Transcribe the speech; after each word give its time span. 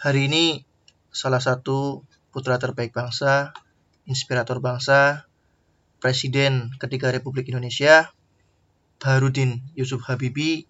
Hari 0.00 0.32
ini 0.32 0.64
salah 1.12 1.44
satu 1.44 2.08
putra 2.32 2.56
terbaik 2.56 2.88
bangsa, 2.88 3.52
inspirator 4.08 4.56
bangsa, 4.56 5.28
Presiden 6.00 6.72
ketiga 6.80 7.12
Republik 7.12 7.52
Indonesia, 7.52 8.08
Baharudin 8.96 9.60
Yusuf 9.76 10.00
Habibie 10.08 10.64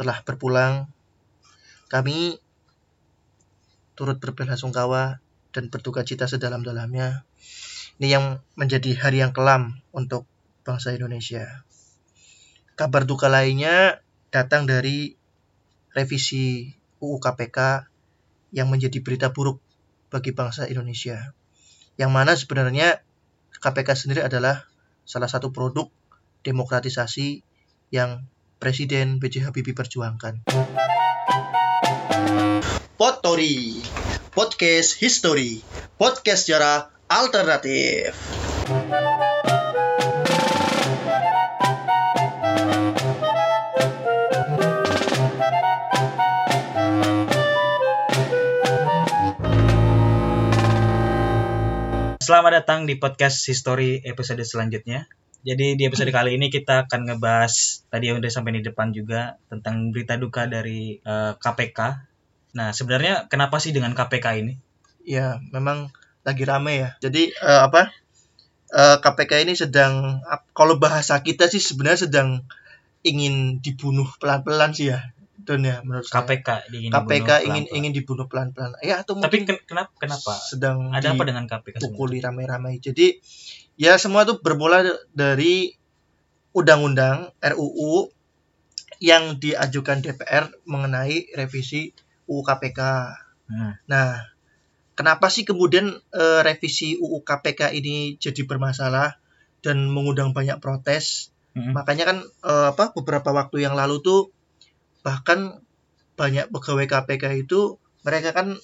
telah 0.00 0.24
berpulang. 0.24 0.88
Kami 1.92 2.40
turut 3.92 4.16
berbelasungkawa 4.24 5.20
dan 5.52 5.68
berduka 5.68 6.00
cita 6.08 6.24
sedalam-dalamnya. 6.24 7.28
Ini 8.00 8.08
yang 8.08 8.40
menjadi 8.56 8.96
hari 8.96 9.20
yang 9.20 9.36
kelam 9.36 9.84
untuk 9.92 10.24
bangsa 10.64 10.96
Indonesia. 10.96 11.60
Kabar 12.72 13.04
duka 13.04 13.28
lainnya 13.28 14.00
datang 14.32 14.64
dari 14.64 15.12
revisi 15.92 16.72
UU 17.04 17.20
KPK 17.20 17.92
yang 18.54 18.70
menjadi 18.70 18.98
berita 19.02 19.30
buruk 19.30 19.62
bagi 20.10 20.30
bangsa 20.34 20.66
Indonesia. 20.70 21.34
Yang 21.96 22.10
mana 22.12 22.32
sebenarnya 22.36 23.00
KPK 23.56 23.88
sendiri 23.96 24.20
adalah 24.22 24.68
salah 25.08 25.30
satu 25.30 25.50
produk 25.50 25.88
demokratisasi 26.44 27.42
yang 27.94 28.26
Presiden 28.56 29.20
B.J. 29.20 29.48
Habibie 29.48 29.76
perjuangkan. 29.76 30.48
Potori, 32.96 33.84
podcast 34.32 34.96
history, 34.96 35.60
podcast 36.00 36.48
sejarah 36.48 36.88
alternatif. 37.12 38.16
Selamat 52.26 52.58
datang 52.58 52.90
di 52.90 52.98
podcast 52.98 53.46
History 53.46 54.02
episode 54.02 54.42
selanjutnya. 54.42 55.06
Jadi 55.46 55.78
di 55.78 55.86
episode 55.86 56.10
kali 56.10 56.34
ini 56.34 56.50
kita 56.50 56.90
akan 56.90 57.06
ngebahas 57.06 57.86
tadi 57.86 58.10
yang 58.10 58.18
udah 58.18 58.26
sampai 58.26 58.58
di 58.58 58.66
depan 58.66 58.90
juga 58.90 59.38
tentang 59.46 59.94
berita 59.94 60.18
duka 60.18 60.50
dari 60.50 60.98
eh, 60.98 61.32
KPK. 61.38 61.78
Nah, 62.58 62.74
sebenarnya 62.74 63.30
kenapa 63.30 63.62
sih 63.62 63.70
dengan 63.70 63.94
KPK 63.94 64.42
ini? 64.42 64.58
Ya, 65.06 65.38
memang 65.54 65.94
lagi 66.26 66.42
rame 66.42 66.82
ya. 66.82 66.90
Jadi 66.98 67.30
eh, 67.30 67.60
apa? 67.62 67.94
eh, 68.74 68.98
KPK 68.98 69.46
ini 69.46 69.54
sedang 69.54 70.18
kalau 70.50 70.82
bahasa 70.82 71.22
kita 71.22 71.46
sih 71.46 71.62
sebenarnya 71.62 72.10
sedang 72.10 72.42
ingin 73.06 73.62
dibunuh 73.62 74.10
pelan-pelan 74.18 74.74
sih 74.74 74.90
ya. 74.90 75.14
Don 75.46 75.62
ya 75.62 75.80
menurut 75.86 76.02
saya. 76.02 76.26
KPK 76.26 76.48
ingin 76.74 76.90
KPK 76.90 77.30
dibunuh 77.30 77.46
ingin 77.46 77.64
ingin 77.70 77.92
dibunuh 77.94 78.26
pelan-pelan. 78.26 78.74
Ya 78.82 79.00
atau 79.00 79.14
Tapi 79.16 79.46
kenapa 79.46 79.94
kenapa? 79.94 80.34
sedang 80.42 80.90
Ada 80.90 81.14
apa 81.14 81.22
dengan 81.22 81.46
KPK? 81.46 81.78
pukuli 81.78 82.18
ramai-ramai. 82.18 82.82
Jadi 82.82 83.22
ya 83.78 83.94
semua 83.96 84.26
itu 84.26 84.42
bermula 84.42 84.82
dari 85.14 85.72
undang-undang 86.50 87.30
RUU 87.38 88.10
yang 88.98 89.36
diajukan 89.36 90.00
DPR 90.00 90.48
mengenai 90.64 91.30
revisi 91.36 91.92
UU 92.26 92.42
KPK. 92.42 92.80
Hmm. 93.46 93.72
Nah, 93.86 94.24
kenapa 94.96 95.28
sih 95.28 95.44
kemudian 95.44 96.00
eh, 96.16 96.40
revisi 96.42 96.96
UU 96.96 97.22
KPK 97.22 97.76
ini 97.76 98.16
jadi 98.16 98.42
bermasalah 98.48 99.20
dan 99.60 99.92
mengundang 99.92 100.32
banyak 100.32 100.58
protes? 100.58 101.30
Hmm. 101.52 101.76
Makanya 101.76 102.04
kan 102.08 102.18
eh, 102.24 102.66
apa 102.72 102.96
beberapa 102.96 103.36
waktu 103.36 103.68
yang 103.68 103.76
lalu 103.76 104.00
tuh 104.00 104.32
bahkan 105.06 105.62
banyak 106.14 106.50
pegawai 106.50 106.82
KPK 106.84 107.24
itu 107.38 107.78
mereka 108.02 108.34
kan 108.34 108.58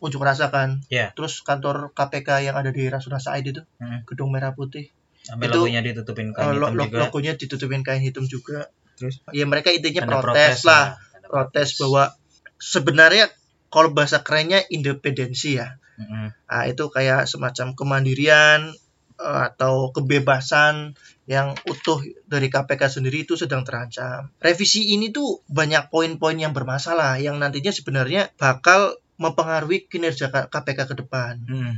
unjuk 0.00 0.18
rasa 0.20 0.50
kan. 0.50 0.82
Iya. 0.88 1.14
Terus 1.14 1.40
kantor 1.40 1.94
KPK 1.94 2.42
yang 2.42 2.56
ada 2.56 2.68
di 2.68 2.82
Rasuna 2.84 3.16
Said 3.16 3.46
itu, 3.46 3.62
Hmm. 3.78 4.02
gedung 4.04 4.34
merah 4.34 4.50
putih, 4.52 4.90
Sampai 5.22 5.48
Itu, 5.48 5.64
logonya 5.64 5.80
ditutupin 5.80 6.28
eh, 6.28 6.32
kain 6.34 6.52
lo- 6.52 6.68
hitam 6.68 6.74
lo- 6.74 6.84
juga. 6.84 6.98
logonya 7.00 7.32
ditutupin 7.34 7.80
kain 7.80 8.02
hitam 8.02 8.26
juga. 8.26 8.68
Terus? 8.94 9.24
Ya 9.30 9.46
mereka 9.46 9.70
intinya 9.70 10.04
Tanda 10.04 10.20
protes, 10.20 10.60
lah, 10.62 11.00
Tanda 11.08 11.28
protes 11.30 11.68
bahwa 11.78 12.12
sebenarnya 12.54 13.32
kalau 13.66 13.90
bahasa 13.90 14.20
kerennya 14.20 14.60
independensi 14.68 15.56
ya. 15.56 15.80
Hmm. 15.96 16.28
Nah, 16.28 16.62
itu 16.66 16.84
kayak 16.88 17.24
semacam 17.24 17.72
kemandirian 17.72 18.68
eh, 18.68 18.83
atau 19.14 19.94
kebebasan 19.94 20.98
yang 21.24 21.54
utuh 21.70 22.02
dari 22.26 22.50
KPK 22.50 23.00
sendiri 23.00 23.24
itu 23.24 23.38
sedang 23.38 23.62
terancam. 23.62 24.28
Revisi 24.42 24.92
ini 24.92 25.14
tuh 25.14 25.40
banyak 25.48 25.88
poin-poin 25.88 26.36
yang 26.36 26.52
bermasalah 26.52 27.16
yang 27.22 27.38
nantinya 27.40 27.70
sebenarnya 27.72 28.34
bakal 28.36 28.98
mempengaruhi 29.16 29.86
kinerja 29.86 30.28
KPK 30.50 30.90
ke 30.90 30.94
depan. 30.98 31.34
Hmm. 31.46 31.74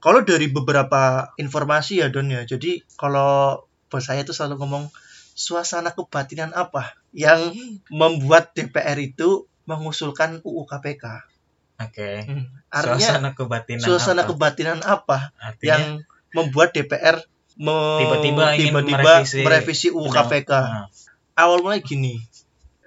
Kalau 0.00 0.24
dari 0.24 0.48
beberapa 0.48 1.34
informasi 1.36 2.00
ya 2.00 2.08
Don 2.08 2.32
ya, 2.32 2.46
jadi 2.48 2.80
kalau 2.96 3.68
bos 3.92 4.06
saya 4.06 4.24
tuh 4.24 4.32
selalu 4.32 4.64
ngomong 4.64 4.84
suasana 5.36 5.92
kebatinan 5.92 6.56
apa 6.56 6.96
yang 7.12 7.52
membuat 7.92 8.56
DPR 8.56 8.96
itu 8.96 9.50
mengusulkan 9.68 10.40
UU 10.40 10.64
KPK. 10.64 11.04
Oke. 11.80 12.10
Hmm. 12.24 12.44
Artinya 12.70 13.08
Suasana 13.08 13.30
kebatinan 13.32 13.82
suasana 13.82 14.22
apa? 14.22 14.30
kebatinan 14.30 14.78
apa 14.84 15.18
Artinya 15.40 15.68
yang 15.74 15.84
membuat 16.32 16.70
DPR 16.70 17.20
me- 17.56 17.98
Tiba-tiba 18.00 18.42
ingin 18.54 18.72
tiba-tiba 18.72 18.96
merevisi 19.00 19.40
merevisi 19.42 19.86
UU 19.90 20.08
KPK. 20.08 20.52
Nah, 20.52 20.86
Awal 21.36 21.60
mulai 21.60 21.80
gini, 21.80 22.20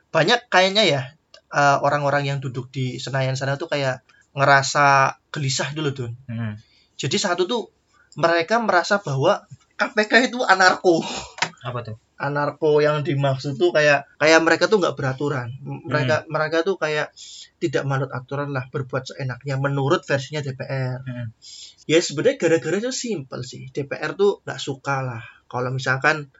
banyak 0.10 0.46
kayaknya 0.48 0.84
ya 0.84 1.02
eh, 1.50 1.78
orang-orang 1.80 2.26
yang 2.26 2.38
duduk 2.38 2.70
di 2.70 2.98
Senayan 2.98 3.34
sana 3.34 3.56
tuh 3.56 3.70
kayak 3.70 4.02
ngerasa 4.34 5.18
gelisah 5.30 5.70
dulu 5.72 5.94
tuh. 5.94 6.10
hmm. 6.26 6.58
Jadi 6.94 7.18
satu 7.18 7.46
tuh 7.46 7.70
mereka 8.16 8.58
merasa 8.58 8.98
bahwa 8.98 9.46
KPK 9.74 10.30
itu 10.30 10.40
anarko. 10.42 11.02
Apa 11.66 11.82
tuh? 11.82 11.98
Anarko 12.24 12.80
yang 12.80 13.04
dimaksud 13.04 13.60
tuh 13.60 13.76
kayak 13.76 14.08
kayak 14.16 14.40
mereka 14.40 14.72
tuh 14.72 14.80
nggak 14.80 14.96
beraturan. 14.96 15.52
M- 15.60 15.84
Mereka 15.84 16.24
mereka 16.32 16.64
tuh 16.64 16.80
kayak 16.80 17.12
tidak 17.60 17.84
manut 17.84 18.08
aturan 18.10 18.50
lah, 18.50 18.72
berbuat 18.72 19.12
seenaknya 19.12 19.60
menurut 19.60 20.08
versinya 20.08 20.40
DPR. 20.40 21.04
Hmm. 21.04 21.28
Ya 21.84 22.00
sebenarnya 22.00 22.40
gara-gara 22.40 22.80
itu 22.80 22.96
simpel 22.96 23.44
sih. 23.44 23.68
DPR 23.70 24.16
tuh 24.16 24.40
nggak 24.42 24.58
suka 24.58 25.04
lah 25.04 25.24
kalau 25.46 25.70
misalkan 25.70 26.32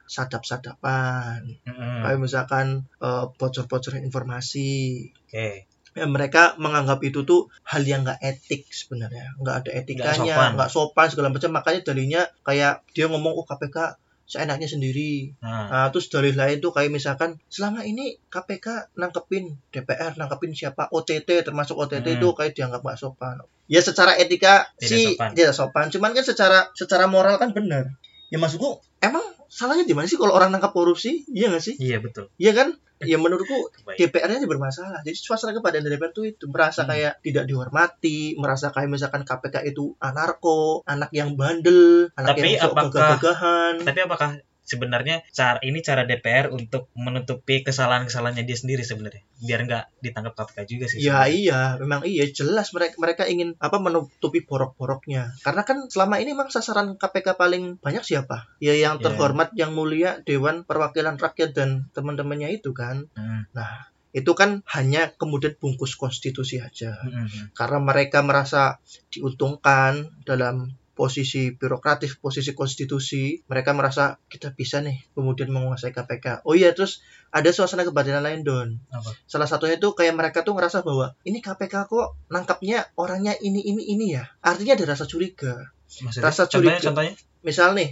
sadap-sadapan, 0.48 1.60
Hmm. 1.64 2.02
kayak 2.02 2.18
misalkan 2.18 2.66
eh, 2.98 3.24
bocor-bocoran 3.36 4.02
informasi. 4.02 5.12
Oke. 5.28 5.68
Ya, 5.94 6.10
mereka 6.10 6.58
menganggap 6.58 6.98
itu 7.06 7.22
tuh 7.22 7.46
hal 7.62 7.86
yang 7.86 8.02
nggak 8.02 8.18
etik 8.18 8.66
sebenarnya, 8.66 9.30
nggak 9.38 9.56
ada 9.62 9.70
etikanya, 9.78 10.18
sopan. 10.34 10.50
nggak 10.58 10.70
sopan. 10.74 11.06
segala 11.06 11.28
macam. 11.30 11.50
Makanya 11.54 11.80
dalilnya 11.86 12.22
kayak 12.42 12.82
dia 12.90 13.06
ngomong, 13.06 13.30
oh 13.30 13.46
KPK 13.46 13.94
seenaknya 14.24 14.64
sendiri. 14.64 15.36
Nah, 15.38 15.68
Nah, 15.68 15.86
terus 15.88 16.08
dalil 16.08 16.32
lain 16.32 16.58
tuh 16.58 16.70
kayak 16.70 16.88
misalkan 16.88 17.36
selama 17.46 17.82
ini 17.82 18.16
KPK 18.24 18.94
nangkepin 18.94 19.60
DPR, 19.68 20.16
nangkepin 20.16 20.52
siapa 20.52 20.88
OTT 20.88 21.44
termasuk 21.44 21.76
OTT 21.76 22.04
Hmm. 22.06 22.16
itu 22.16 22.28
kayak 22.32 22.52
dianggap 22.52 22.80
nggak 22.80 22.96
sopan. 22.96 23.44
Ya 23.64 23.80
secara 23.80 24.14
etika 24.14 24.68
Tidak 24.76 24.88
sih 24.88 25.04
sopan. 25.12 25.30
tidak 25.32 25.52
sopan, 25.52 25.86
cuman 25.88 26.10
kan 26.12 26.24
secara 26.24 26.58
secara 26.72 27.04
moral 27.04 27.36
kan 27.36 27.52
benar. 27.52 27.92
Ya 28.28 28.36
maksudku 28.36 28.80
emang 28.98 29.33
salahnya 29.54 29.86
di 29.86 29.94
mana 29.94 30.10
sih 30.10 30.18
kalau 30.18 30.34
orang 30.34 30.50
nangkap 30.50 30.74
korupsi? 30.74 31.22
Iya 31.30 31.54
nggak 31.54 31.62
sih? 31.62 31.74
iya 31.78 32.02
betul. 32.02 32.26
Iya 32.34 32.52
kan? 32.52 32.68
Ya 33.02 33.18
menurutku. 33.18 33.68
DPR-nya 33.92 34.38
aja 34.38 34.48
bermasalah. 34.48 35.00
Jadi 35.02 35.14
suasana 35.14 35.52
kepada 35.52 35.78
DPR 35.78 36.10
itu 36.10 36.22
itu 36.26 36.44
merasa 36.48 36.82
Hmm. 36.82 36.90
kayak 36.90 37.12
tidak 37.20 37.44
dihormati, 37.44 38.34
merasa 38.34 38.70
kayak 38.70 38.88
misalkan 38.88 39.22
KPK 39.22 39.66
itu 39.66 39.94
anarko, 39.98 40.80
anak 40.84 41.10
yang 41.10 41.34
bandel, 41.34 42.08
anak 42.14 42.34
Tapi 42.34 42.40
yang 42.50 42.62
sok 42.62 42.72
apakah- 42.72 42.90
gagah-gagahan. 42.90 43.74
Tapi 43.82 44.00
apakah 44.00 44.28
sebenarnya 44.64 45.20
cara 45.30 45.60
ini 45.60 45.80
cara 45.80 46.02
DPR 46.02 46.48
untuk 46.48 46.88
menutupi 46.96 47.60
kesalahan-kesalahannya 47.60 48.42
dia 48.42 48.56
sendiri 48.56 48.80
sebenarnya 48.80 49.20
biar 49.38 49.60
nggak 49.68 49.84
ditangkap 50.00 50.32
KPK 50.34 50.58
juga 50.66 50.86
sih. 50.88 50.98
Ya 50.98 51.20
sebenarnya. 51.20 51.28
iya, 51.36 51.60
memang 51.78 52.00
iya 52.02 52.24
jelas 52.26 52.72
mereka 52.72 52.96
mereka 52.96 53.22
ingin 53.28 53.54
apa 53.60 53.76
menutupi 53.76 54.40
borok-boroknya. 54.40 55.36
Karena 55.44 55.62
kan 55.62 55.84
selama 55.86 56.16
ini 56.18 56.32
memang 56.32 56.48
sasaran 56.48 56.96
KPK 56.96 57.36
paling 57.36 57.76
banyak 57.78 58.00
siapa? 58.00 58.48
Ya 58.58 58.72
yang 58.72 58.98
Iya. 58.98 59.12
terhormat, 59.12 59.52
yang 59.52 59.76
mulia 59.76 60.24
Dewan 60.24 60.64
Perwakilan 60.64 61.20
Rakyat 61.20 61.52
dan 61.52 61.92
teman-temannya 61.92 62.56
itu 62.56 62.72
kan. 62.72 63.04
Hmm, 63.12 63.44
Nah, 63.52 63.92
itu 64.14 64.32
kan 64.32 64.62
hanya 64.72 65.12
kemudian 65.12 65.58
bungkus 65.60 65.92
konstitusi 65.94 66.62
aja. 66.62 66.96
hmm, 67.04 67.12
hmm. 67.28 67.46
Karena 67.52 67.82
mereka 67.84 68.24
merasa 68.24 68.80
diuntungkan 69.10 70.08
dalam 70.22 70.70
posisi 70.94 71.50
birokratif, 71.50 72.22
posisi 72.22 72.54
konstitusi, 72.54 73.42
mereka 73.50 73.74
merasa 73.74 74.22
kita 74.30 74.54
bisa 74.54 74.78
nih 74.78 75.02
kemudian 75.12 75.50
menguasai 75.50 75.90
KPK. 75.90 76.46
Oh 76.46 76.54
iya, 76.54 76.70
terus 76.70 77.02
ada 77.34 77.50
suasana 77.50 77.82
kebatinan 77.82 78.22
lain 78.22 78.46
Don. 78.46 78.78
Apa? 78.94 79.10
Salah 79.26 79.50
satunya 79.50 79.74
itu 79.76 79.90
kayak 79.90 80.14
mereka 80.14 80.46
tuh 80.46 80.54
ngerasa 80.54 80.86
bahwa 80.86 81.18
ini 81.26 81.42
KPK 81.42 81.90
kok 81.90 82.14
nangkapnya 82.30 82.86
orangnya 82.94 83.34
ini 83.42 83.58
ini 83.60 83.82
ini 83.90 84.14
ya. 84.14 84.24
Artinya 84.40 84.78
ada 84.78 84.94
rasa 84.94 85.04
curiga. 85.04 85.74
Maksudnya, 86.00 86.24
Rasa 86.26 86.42
contohnya, 86.46 86.78
curiga. 86.78 86.86
contohnya? 86.90 87.12
Misal 87.42 87.68
nih, 87.74 87.88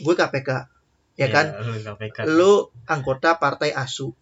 gue 0.00 0.14
KPK, 0.14 0.50
ya 1.16 1.28
kan? 1.28 1.46
lu 1.60 1.76
KPK. 1.80 2.16
Lu 2.28 2.52
anggota 2.86 3.36
partai 3.36 3.72
ASU. 3.72 4.12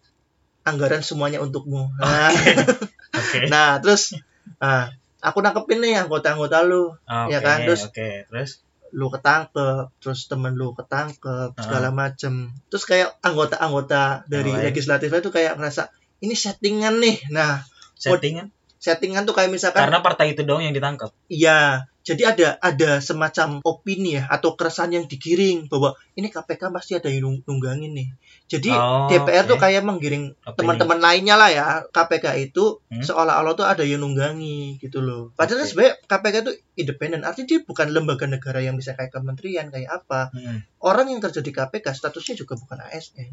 Anggaran 0.61 1.01
semuanya 1.01 1.41
untukmu. 1.41 1.89
Nah, 1.97 2.29
Oke. 3.19 3.49
nah 3.49 3.81
terus 3.83 4.15
Nah, 4.61 4.93
aku 5.21 5.39
nangkepin 5.39 5.79
nih 5.79 6.01
anggota-anggota 6.01 6.65
lu. 6.65 6.91
Oke, 6.97 7.29
Ya 7.29 7.39
kan, 7.39 7.63
terus- 7.63 7.87
oke, 7.87 8.27
terus 8.27 8.51
Lu 8.91 9.07
ketangkep, 9.07 9.87
terus 10.03 10.27
temen 10.27 10.51
lu 10.59 10.75
ketangkep, 10.75 11.55
Ah. 11.55 11.61
segala 11.63 11.95
macem. 11.95 12.51
Terus 12.67 12.83
kayak 12.83 13.15
anggota-anggota 13.23 14.27
dari 14.27 14.51
lain. 14.51 14.67
legislatifnya 14.67 15.23
tuh 15.23 15.31
kayak 15.31 15.55
ngerasa 15.55 15.95
ini 16.19 16.35
settingan 16.35 16.99
nih. 16.99 17.23
Nah, 17.31 17.63
settingan 17.95 18.51
settingan 18.83 19.23
tuh 19.23 19.31
kayak 19.31 19.47
misalkan 19.47 19.87
karena 19.87 20.03
partai 20.03 20.35
itu 20.35 20.43
dong 20.43 20.59
yang 20.59 20.75
ditangkap. 20.75 21.15
Iya, 21.31 21.87
jadi 22.01 22.23
ada 22.27 22.47
ada 22.57 22.97
semacam 22.97 23.61
opini 23.61 24.15
ya 24.15 24.25
atau 24.25 24.53
keresahan 24.53 24.89
yang 24.91 25.05
digiring 25.05 25.65
bahwa 25.65 25.93
ini 26.11 26.27
KPK 26.27 26.69
pasti 26.69 26.93
ada 26.93 27.07
yang 27.07 27.23
nung- 27.23 27.43
nunggangin 27.43 27.91
nih. 27.91 28.09
Jadi 28.47 28.69
Oh, 28.69 29.05
DPR 29.05 29.45
tuh 29.45 29.55
oke. 29.55 29.63
kayak 29.63 29.81
menggiring 29.81 30.33
teman-teman 30.51 30.97
lainnya 30.97 31.35
lah 31.35 31.47
ya 31.47 31.65
KPK 31.87 32.25
itu 32.43 32.81
Hmm. 32.83 32.99
seolah-olah 32.99 33.53
tuh 33.53 33.63
ada 33.63 33.81
yang 33.81 34.01
nunggangi 34.01 34.75
gitu 34.77 34.99
loh. 34.99 35.29
Padahal 35.31 35.61
Oke. 35.61 35.69
sebenarnya 35.69 35.93
KPK 36.03 36.35
itu 36.41 36.51
independen, 36.75 37.21
artinya 37.21 37.47
dia 37.47 37.59
bukan 37.61 37.87
lembaga 37.89 38.25
negara 38.25 38.59
yang 38.59 38.73
bisa 38.73 38.91
kayak 38.91 39.09
kementerian 39.11 39.69
kayak 39.69 39.89
apa. 39.95 40.29
Hmm, 40.31 40.65
Orang 40.79 41.07
yang 41.07 41.19
kerja 41.19 41.39
di 41.39 41.49
KPK 41.49 41.91
statusnya 41.91 42.33
juga 42.35 42.55
bukan 42.55 42.81
ASN. 42.83 43.29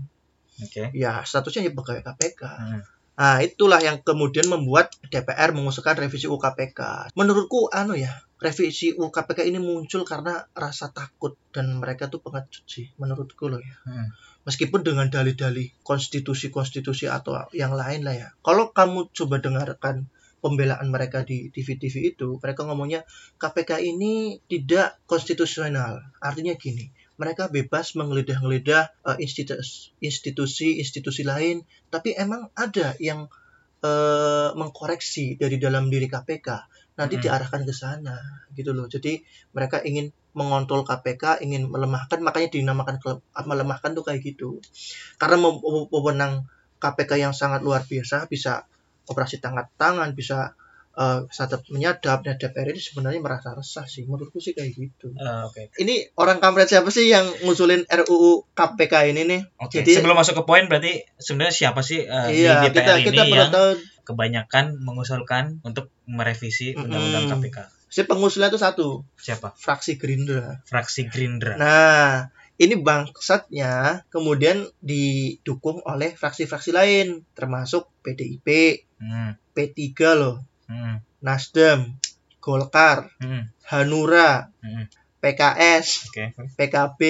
Oke. 0.61 0.93
Ya 0.93 1.23
statusnya 1.23 1.65
ya 1.65 1.73
pegawai 1.73 2.05
KPK. 2.05 2.43
Hmm. 2.45 2.83
Nah, 3.15 3.41
itulah 3.41 3.79
yang 3.79 3.99
kemudian 3.99 4.47
membuat 4.47 4.95
DPR 5.05 5.51
mengusulkan 5.51 5.97
revisi 5.97 6.25
UU 6.25 6.37
KPK. 6.37 7.11
Menurutku 7.13 7.67
anu 7.69 7.93
ya, 7.93 8.15
revisi 8.39 8.95
UU 8.95 9.11
KPK 9.11 9.51
ini 9.51 9.59
muncul 9.59 10.07
karena 10.07 10.47
rasa 10.55 10.95
takut 10.95 11.35
dan 11.51 11.83
mereka 11.83 12.07
tuh 12.07 12.23
pengecut 12.23 12.65
sih 12.65 12.87
menurutku 12.97 13.51
loh 13.51 13.59
ya. 13.59 13.77
Hmm. 13.83 14.15
Meskipun 14.47 14.81
dengan 14.87 15.11
dalih-dalih 15.11 15.83
konstitusi-konstitusi 15.85 17.11
atau 17.11 17.37
yang 17.53 17.75
lain 17.75 18.07
lah 18.07 18.15
ya. 18.17 18.29
Kalau 18.41 18.71
kamu 18.73 19.13
coba 19.13 19.43
dengarkan 19.43 20.09
pembelaan 20.39 20.89
mereka 20.89 21.27
di 21.27 21.51
TV-TV 21.51 22.15
itu, 22.15 22.39
mereka 22.39 22.63
ngomongnya 22.65 23.03
KPK 23.43 23.83
ini 23.83 24.39
tidak 24.47 24.97
konstitusional. 25.11 26.01
Artinya 26.23 26.55
gini, 26.55 26.95
mereka 27.19 27.51
bebas 27.51 27.99
menggeledah-geledah 27.99 28.83
eh, 28.89 29.19
institusi- 29.21 29.91
institusi-institusi 29.99 31.27
lain, 31.27 31.67
tapi 31.91 32.15
emang 32.15 32.49
ada 32.55 32.95
yang 33.03 33.27
eh, 33.79 34.51
mengkoreksi 34.59 35.39
dari 35.39 35.57
dalam 35.63 35.87
diri 35.93 36.11
KPK. 36.11 36.49
Nanti 36.99 37.15
Mm. 37.15 37.23
diarahkan 37.23 37.63
ke 37.63 37.71
sana, 37.71 38.19
gitu 38.59 38.75
loh. 38.75 38.91
Jadi 38.91 39.23
mereka 39.55 39.79
ingin 39.87 40.11
mengontrol 40.35 40.83
KPK, 40.83 41.43
ingin 41.47 41.71
melemahkan, 41.71 42.19
makanya 42.19 42.51
dinamakan 42.51 42.99
kele- 42.99 43.23
melemahkan 43.47 43.95
tuh 43.95 44.03
kayak 44.03 44.23
gitu. 44.27 44.59
Karena 45.19 45.39
wewenang 45.95 46.47
KPK 46.83 47.23
yang 47.23 47.35
sangat 47.35 47.63
luar 47.63 47.87
biasa, 47.87 48.27
bisa 48.27 48.67
operasi 49.07 49.39
tangkap 49.39 49.71
tangan, 49.79 50.15
bisa 50.15 50.59
eh, 50.99 51.21
sadap 51.29 51.63
menyadap, 51.69 52.21
dan 52.21 52.35
DPR 52.35 52.69
ini 52.69 52.81
sebenarnya 52.81 53.19
merasa 53.19 53.55
resah 53.55 53.85
sih. 53.85 54.03
Menurutku 54.03 54.39
sih 54.39 54.51
kayak 54.51 54.73
gitu 54.73 55.15
Eh, 55.15 55.43
Oke. 55.45 55.71
ini 55.79 56.11
orang 56.15 56.39
kampret 56.39 56.67
siapa 56.67 56.91
sih 56.91 57.07
yang 57.07 57.23
ngusulin 57.41 57.87
RUU 57.87 58.51
KPK 58.51 58.95
ini 59.09 59.23
nih? 59.25 59.41
Oke. 59.57 59.81
Jadi- 59.81 59.95
Sebelum 59.95 60.15
masuk 60.15 60.35
ke 60.35 60.45
poin 60.45 60.67
berarti 60.67 61.07
sebenarnya 61.17 61.55
siapa 61.55 61.81
sih 61.81 62.03
eh, 62.03 62.29
iya, 62.37 62.61
di 62.61 62.71
DPR 62.71 62.99
kita 62.99 63.07
kita 63.07 63.23
ini 63.23 63.33
yang 63.33 63.49
tahu 63.49 63.79
kebanyakan 64.05 64.65
mengusulkan 64.79 65.63
untuk 65.63 65.89
merevisi 66.05 66.75
undang-undang 66.75 67.31
KPK? 67.31 67.59
si 67.89 68.05
pengusulnya 68.05 68.53
itu 68.53 68.59
satu, 68.59 69.01
Siapa? 69.17 69.57
fraksi 69.57 69.97
Gerindra. 69.97 70.61
Fraksi 70.63 71.09
Gerindra. 71.09 71.57
Nah, 71.57 72.29
ini 72.55 72.77
bangsatnya 72.77 74.05
kemudian 74.09 74.69
didukung 74.79 75.81
oleh 75.83 76.13
fraksi-fraksi 76.13 76.71
lain, 76.71 77.07
termasuk 77.33 77.89
PDIP, 78.03 78.49
Hmm. 78.99 79.39
P3 79.53 79.95
loh, 80.13 80.43
Hmm. 80.69 81.01
Nasdem, 81.19 81.97
Golkar, 82.39 83.11
Hmm. 83.19 83.51
Hanura, 83.67 84.53
Hmm. 84.63 84.87
PKS, 85.19 86.13
Oke. 86.13 86.25
PKB, 86.55 87.01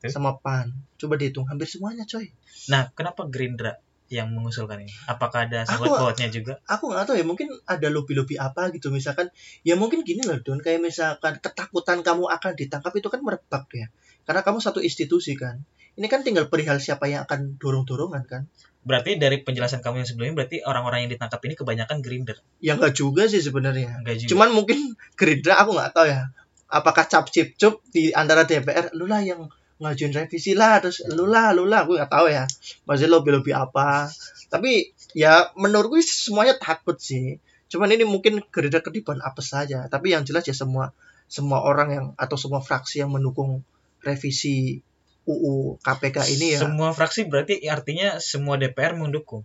Oke. 0.00 0.08
sama 0.08 0.40
PAN. 0.40 0.72
Coba 0.96 1.20
dihitung 1.20 1.44
hampir 1.44 1.68
semuanya, 1.68 2.08
coy. 2.08 2.32
Nah, 2.72 2.88
kenapa 2.96 3.28
Gerindra 3.28 3.76
yang 4.08 4.32
mengusulkan 4.34 4.80
ini? 4.82 4.90
Apakah 5.06 5.46
ada 5.46 5.62
sangkut 5.62 5.92
pautnya 5.92 6.26
juga? 6.26 6.58
aku 6.66 6.90
nggak 6.90 7.06
tahu 7.06 7.16
ya 7.20 7.22
mungkin 7.22 7.46
ada 7.62 7.86
lobby-lobby 7.86 8.42
apa 8.42 8.74
gitu 8.74 8.90
misalkan 8.90 9.30
ya 9.62 9.78
mungkin 9.78 10.02
gini 10.02 10.26
loh 10.26 10.34
Don 10.42 10.58
kayak 10.58 10.82
misalkan 10.82 11.38
ketakutan 11.38 12.02
kamu 12.02 12.26
akan 12.26 12.52
ditangkap 12.58 12.90
itu 12.90 13.06
kan 13.06 13.22
merebak 13.22 13.70
ya 13.70 13.86
karena 14.26 14.42
kamu 14.42 14.58
satu 14.58 14.82
institusi 14.82 15.38
kan 15.38 15.62
ini 15.94 16.10
kan 16.10 16.26
tinggal 16.26 16.50
perihal 16.50 16.82
siapa 16.82 17.06
yang 17.06 17.22
akan 17.22 17.54
dorong-dorongan 17.62 18.26
kan 18.26 18.42
Berarti 18.80 19.20
dari 19.20 19.44
penjelasan 19.44 19.84
kamu 19.84 20.00
yang 20.00 20.08
sebelumnya 20.08 20.34
berarti 20.40 20.64
orang-orang 20.64 21.04
yang 21.04 21.10
ditangkap 21.12 21.40
ini 21.44 21.54
kebanyakan 21.56 22.00
Gerindra. 22.00 22.38
ya 22.64 22.80
nggak 22.80 22.96
juga 22.96 23.28
sih 23.28 23.44
sebenarnya. 23.44 24.00
Enggak 24.00 24.24
juga. 24.24 24.30
cuman 24.32 24.48
mungkin 24.56 24.78
Gerindra 25.20 25.60
aku 25.60 25.76
nggak 25.76 25.92
tahu 25.92 26.06
ya. 26.08 26.32
Apakah 26.70 27.04
cap 27.04 27.28
cip 27.28 27.60
cup 27.60 27.84
di 27.92 28.14
antara 28.16 28.48
DPR 28.48 28.94
lu 28.96 29.04
lah 29.04 29.20
yang 29.20 29.50
ngajuin 29.80 30.12
revisi 30.12 30.52
lah 30.56 30.80
terus 30.80 31.04
lu 31.12 31.28
lah 31.28 31.52
lu 31.52 31.68
lah. 31.68 31.84
Gue 31.84 32.00
nggak 32.00 32.08
tahu 32.08 32.26
ya. 32.32 32.48
Masih 32.88 33.12
lobby-lobby 33.12 33.52
apa. 33.52 34.08
Tapi 34.48 34.96
ya 35.12 35.52
menurutku 35.60 36.00
sih 36.00 36.32
semuanya 36.32 36.56
takut 36.56 36.96
sih. 36.96 37.36
Cuman 37.68 37.92
ini 37.92 38.08
mungkin 38.08 38.40
Gerindra 38.48 38.80
ketiban 38.80 39.20
apa 39.20 39.44
saja. 39.44 39.84
Tapi 39.92 40.16
yang 40.16 40.24
jelas 40.24 40.48
ya 40.48 40.56
semua 40.56 40.96
semua 41.30 41.62
orang 41.62 41.88
yang 41.92 42.06
atau 42.16 42.34
semua 42.40 42.64
fraksi 42.64 43.04
yang 43.04 43.12
mendukung 43.12 43.60
revisi 44.00 44.82
UU 45.28 45.80
KPK 45.84 46.16
ini 46.38 46.46
ya 46.56 46.58
Semua 46.64 46.96
fraksi 46.96 47.28
berarti 47.28 47.60
artinya 47.68 48.16
semua 48.20 48.56
DPR 48.56 48.96
mendukung. 48.96 49.44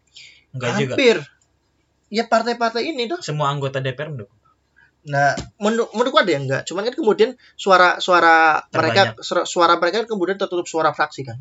Enggak 0.55 0.79
juga. 0.79 0.93
hampir 0.95 1.17
ya 2.13 2.23
partai-partai 2.29 2.95
ini 2.95 3.11
tuh 3.11 3.19
Semua 3.19 3.51
anggota 3.51 3.83
DPR 3.83 4.13
mendukung. 4.13 4.39
Nah, 5.05 5.37
menurut 5.61 5.93
menurutku 5.93 6.17
ada 6.17 6.31
yang 6.33 6.49
enggak. 6.49 6.65
Cuman 6.65 6.81
kan 6.89 6.95
kemudian 6.97 7.31
suara 7.53 8.01
suara 8.01 8.65
mereka 8.73 9.13
suara, 9.45 9.77
mereka 9.77 10.01
kan 10.01 10.07
kemudian 10.09 10.37
tertutup 10.41 10.65
suara 10.65 10.91
fraksi 10.97 11.21
kan. 11.21 11.37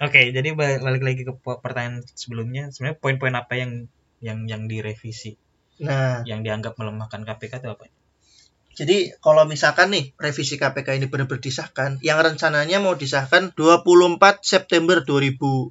Oke, 0.00 0.32
jadi 0.34 0.56
balik, 0.56 0.82
lagi 0.82 1.22
ke 1.22 1.32
pertanyaan 1.38 2.02
sebelumnya, 2.18 2.72
sebenarnya 2.74 2.98
poin-poin 2.98 3.36
apa 3.36 3.54
yang 3.54 3.86
yang 4.18 4.48
yang 4.48 4.66
direvisi, 4.66 5.36
Nah, 5.84 6.24
yang 6.26 6.42
dianggap 6.42 6.74
melemahkan 6.80 7.22
KPK 7.22 7.62
itu 7.62 7.68
apa? 7.70 7.84
Jadi 8.74 9.14
kalau 9.18 9.46
misalkan 9.46 9.90
nih 9.90 10.12
revisi 10.14 10.54
KPK 10.54 10.98
ini 10.98 11.06
benar-benar 11.06 11.40
disahkan, 11.40 11.98
yang 12.02 12.18
rencananya 12.18 12.78
mau 12.78 12.94
disahkan 12.94 13.54
24 13.54 14.42
September 14.42 15.00
2019 15.00 15.70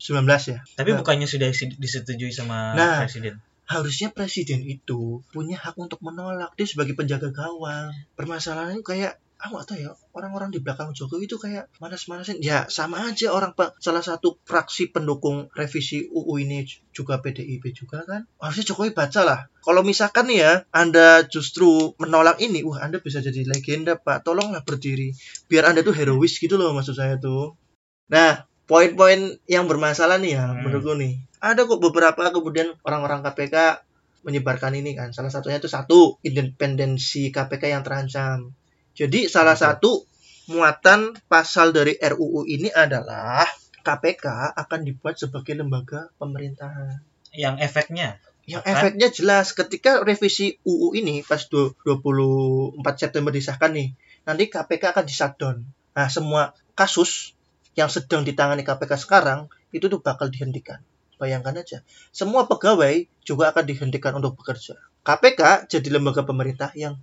ya. 0.49 0.59
Tapi 0.75 0.89
Nah. 0.91 0.99
bukannya 1.03 1.27
sudah 1.27 1.47
disetujui 1.53 2.31
sama 2.31 2.73
Nah. 2.73 2.99
presiden? 3.03 3.39
Harusnya 3.63 4.11
presiden 4.11 4.59
itu 4.59 5.23
punya 5.31 5.55
hak 5.55 5.79
untuk 5.79 6.03
menolak 6.03 6.51
dia 6.59 6.67
sebagai 6.67 6.99
penjaga 6.99 7.31
gawang. 7.31 7.95
Permasalahannya 8.19 8.83
kayak 8.83 9.22
aku 9.43 9.59
nggak 9.59 9.67
tahu 9.67 9.79
ya 9.83 9.91
orang-orang 10.15 10.55
di 10.55 10.63
belakang 10.63 10.95
Jokowi 10.95 11.27
itu 11.27 11.35
kayak 11.35 11.67
manas-manasin. 11.83 12.39
Ya 12.39 12.63
sama 12.71 13.03
aja 13.03 13.27
orang 13.35 13.51
pe- 13.51 13.75
salah 13.77 13.99
satu 13.99 14.39
fraksi 14.47 14.87
pendukung 14.87 15.51
revisi 15.51 16.07
UU 16.07 16.47
ini 16.47 16.63
juga 16.95 17.19
PDIP 17.19 17.75
juga 17.75 18.07
kan. 18.07 18.23
Harusnya 18.39 18.71
Jokowi 18.71 18.95
baca 18.95 19.21
lah. 19.27 19.39
Kalau 19.59 19.83
misalkan 19.83 20.31
nih 20.31 20.39
ya 20.39 20.53
Anda 20.71 21.27
justru 21.27 21.91
menolak 21.99 22.39
ini 22.39 22.63
wah 22.63 22.79
Anda 22.79 23.03
bisa 23.03 23.19
jadi 23.19 23.43
legenda 23.43 23.99
Pak. 23.99 24.23
Tolonglah 24.23 24.63
berdiri. 24.63 25.11
Biar 25.51 25.67
Anda 25.67 25.83
tuh 25.83 25.91
herois 25.91 26.39
gitu 26.39 26.55
loh 26.55 26.71
maksud 26.71 26.95
saya 26.95 27.19
tuh. 27.19 27.59
Nah 28.07 28.47
poin-poin 28.63 29.43
yang 29.51 29.67
bermasalah 29.67 30.23
nih 30.23 30.39
ya 30.39 30.55
Hmm. 30.55 30.63
menurutku 30.63 30.95
nih. 30.95 31.19
Ada 31.43 31.67
kok 31.67 31.83
beberapa 31.83 32.31
kemudian 32.31 32.71
orang-orang 32.87 33.19
KPK 33.27 33.83
menyebarkan 34.23 34.71
ini 34.79 34.95
kan. 34.95 35.11
Salah 35.11 35.27
satunya 35.27 35.59
itu 35.59 35.67
satu 35.67 36.15
independensi 36.23 37.27
KPK 37.27 37.75
yang 37.75 37.83
terancam 37.83 38.55
jadi 38.93 39.25
salah 39.25 39.57
satu 39.57 40.05
muatan 40.49 41.17
pasal 41.25 41.73
dari 41.73 41.97
RUU 41.97 42.45
ini 42.45 42.69
adalah 42.69 43.47
KPK 43.83 44.55
akan 44.55 44.79
dibuat 44.85 45.19
sebagai 45.19 45.57
lembaga 45.59 46.13
pemerintahan. 46.21 47.03
Yang 47.33 47.55
efeknya? 47.65 48.21
yang 48.43 48.59
Akan? 48.63 48.71
efeknya 48.75 49.07
jelas. 49.11 49.55
Ketika 49.55 50.03
revisi 50.03 50.59
UU 50.67 50.99
ini 50.99 51.23
pas 51.23 51.47
du- 51.47 51.71
24 51.87 52.75
September 52.99 53.31
disahkan 53.31 53.71
nih 53.71 53.95
nanti 54.23 54.47
KPK 54.51 54.95
akan 54.95 55.05
di-shutdown 55.07 55.57
nah 55.93 56.09
semua 56.09 56.57
kasus 56.73 57.37
yang 57.77 57.85
sedang 57.85 58.25
ditangani 58.25 58.65
KPK 58.65 58.97
sekarang 58.97 59.45
itu 59.73 59.89
tuh 59.89 60.01
bakal 60.01 60.29
dihentikan. 60.29 60.81
Bayangkan 61.21 61.55
aja. 61.55 61.85
Semua 62.11 62.49
pegawai 62.49 63.05
juga 63.23 63.53
akan 63.53 63.63
dihentikan 63.63 64.13
untuk 64.17 64.35
bekerja. 64.37 64.75
KPK 65.05 65.69
jadi 65.69 65.87
lembaga 65.97 66.25
pemerintah 66.25 66.73
yang 66.75 66.99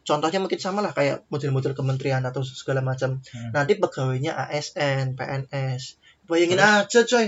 contohnya 0.00 0.40
mungkin 0.40 0.58
sama 0.58 0.80
lah 0.80 0.90
kayak 0.90 1.28
model-model 1.28 1.72
kementerian 1.76 2.24
atau 2.24 2.40
segala 2.42 2.80
macam. 2.80 3.20
Hmm. 3.20 3.50
nanti 3.52 3.76
pegawainya 3.76 4.32
ASN 4.36 5.14
PNS 5.14 6.00
bayangin 6.26 6.58
Terus? 6.58 6.86
aja 6.86 7.00
coy. 7.06 7.26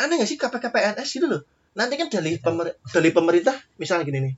Aneh 0.00 0.14
gak 0.18 0.28
sih 0.28 0.38
KPK 0.40 0.64
PNS 0.72 1.08
gitu 1.12 1.26
loh? 1.28 1.42
Nanti 1.72 1.96
kan 1.96 2.08
dari 2.08 2.36
pemer 2.36 2.76
dari 2.92 3.10
pemerintah 3.12 3.56
misalnya 3.76 4.04
gini 4.04 4.20
nih. 4.30 4.34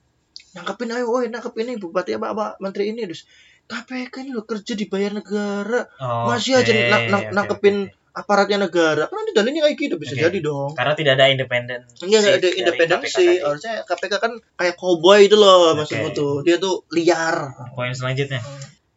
Nangkepin 0.54 0.90
ayo 0.94 1.10
woi 1.10 1.26
nangkep 1.30 1.54
ini 1.62 1.78
bupati 1.78 2.14
apa 2.14 2.30
apa 2.30 2.44
menteri 2.62 2.94
ini. 2.94 3.06
Terus 3.06 3.26
KPK 3.64 4.14
ini 4.22 4.30
loh 4.34 4.46
kerja 4.46 4.74
dibayar 4.74 5.14
negara. 5.14 5.86
Masih 6.30 6.58
aja 6.60 6.70
Oke, 6.70 6.90
na- 6.90 7.06
na- 7.10 7.22
oke, 7.22 7.32
nangkepin 7.32 7.76
oke, 7.86 7.90
oke. 7.90 8.03
Aparatnya 8.14 8.70
negara 8.70 9.10
kan 9.10 9.16
nanti 9.18 9.34
dalilnya 9.34 9.66
kayak 9.66 9.76
gitu 9.76 9.94
bisa 9.98 10.14
Oke. 10.14 10.22
jadi 10.22 10.38
dong 10.38 10.70
Karena 10.78 10.94
tidak 10.94 11.12
ada 11.18 11.26
independen. 11.34 11.80
Enggak 11.98 12.18
nggak 12.22 12.36
ada 12.38 12.48
independensi. 12.54 13.26
Harusnya 13.42 13.74
KPK 13.82 14.14
kan 14.22 14.32
kayak 14.54 14.74
cowboy 14.78 15.26
itu 15.26 15.34
loh 15.34 15.74
maksudku 15.74 16.14
Oke. 16.14 16.16
tuh. 16.16 16.34
Dia 16.46 16.56
tuh 16.62 16.86
liar. 16.94 17.50
Poin 17.74 17.90
selanjutnya. 17.90 18.38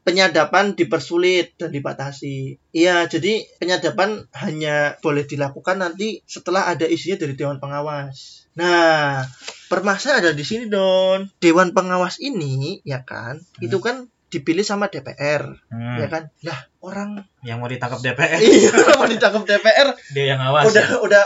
Penyadapan 0.05 0.71
dipersulit 0.77 1.59
dan 1.59 1.73
dibatasi. 1.73 2.55
Iya, 2.71 3.11
jadi 3.11 3.43
penyadapan 3.59 4.23
hanya 4.39 4.95
boleh 5.03 5.27
dilakukan 5.27 5.83
nanti 5.83 6.23
setelah 6.23 6.71
ada 6.71 6.87
isinya 6.87 7.19
dari 7.27 7.35
Dewan 7.35 7.59
Pengawas. 7.59 8.47
Nah, 8.55 9.27
permasalahan 9.67 10.23
ada 10.23 10.31
di 10.31 10.47
sini 10.47 10.71
Don. 10.71 11.27
Dewan 11.43 11.75
Pengawas 11.75 12.23
ini, 12.23 12.79
ya 12.87 13.03
kan, 13.03 13.43
itu 13.59 13.83
kan 13.83 14.07
dipilih 14.27 14.61
sama 14.61 14.87
DPR, 14.87 15.43
Hmm. 15.67 15.97
ya 15.97 16.07
kan? 16.07 16.23
Lah, 16.41 16.59
orang 16.79 17.23
Yang 17.41 17.57
mau 17.57 17.67
ditangkap 17.67 17.99
DPR 18.01 18.39
iya 18.43 18.71
mau 18.93 19.05
ditangkap 19.05 19.43
DPR 19.43 19.87
dia 20.11 20.25
yang 20.31 20.39
ngawas. 20.39 20.67
udah 20.67 20.87
udah 21.01 21.23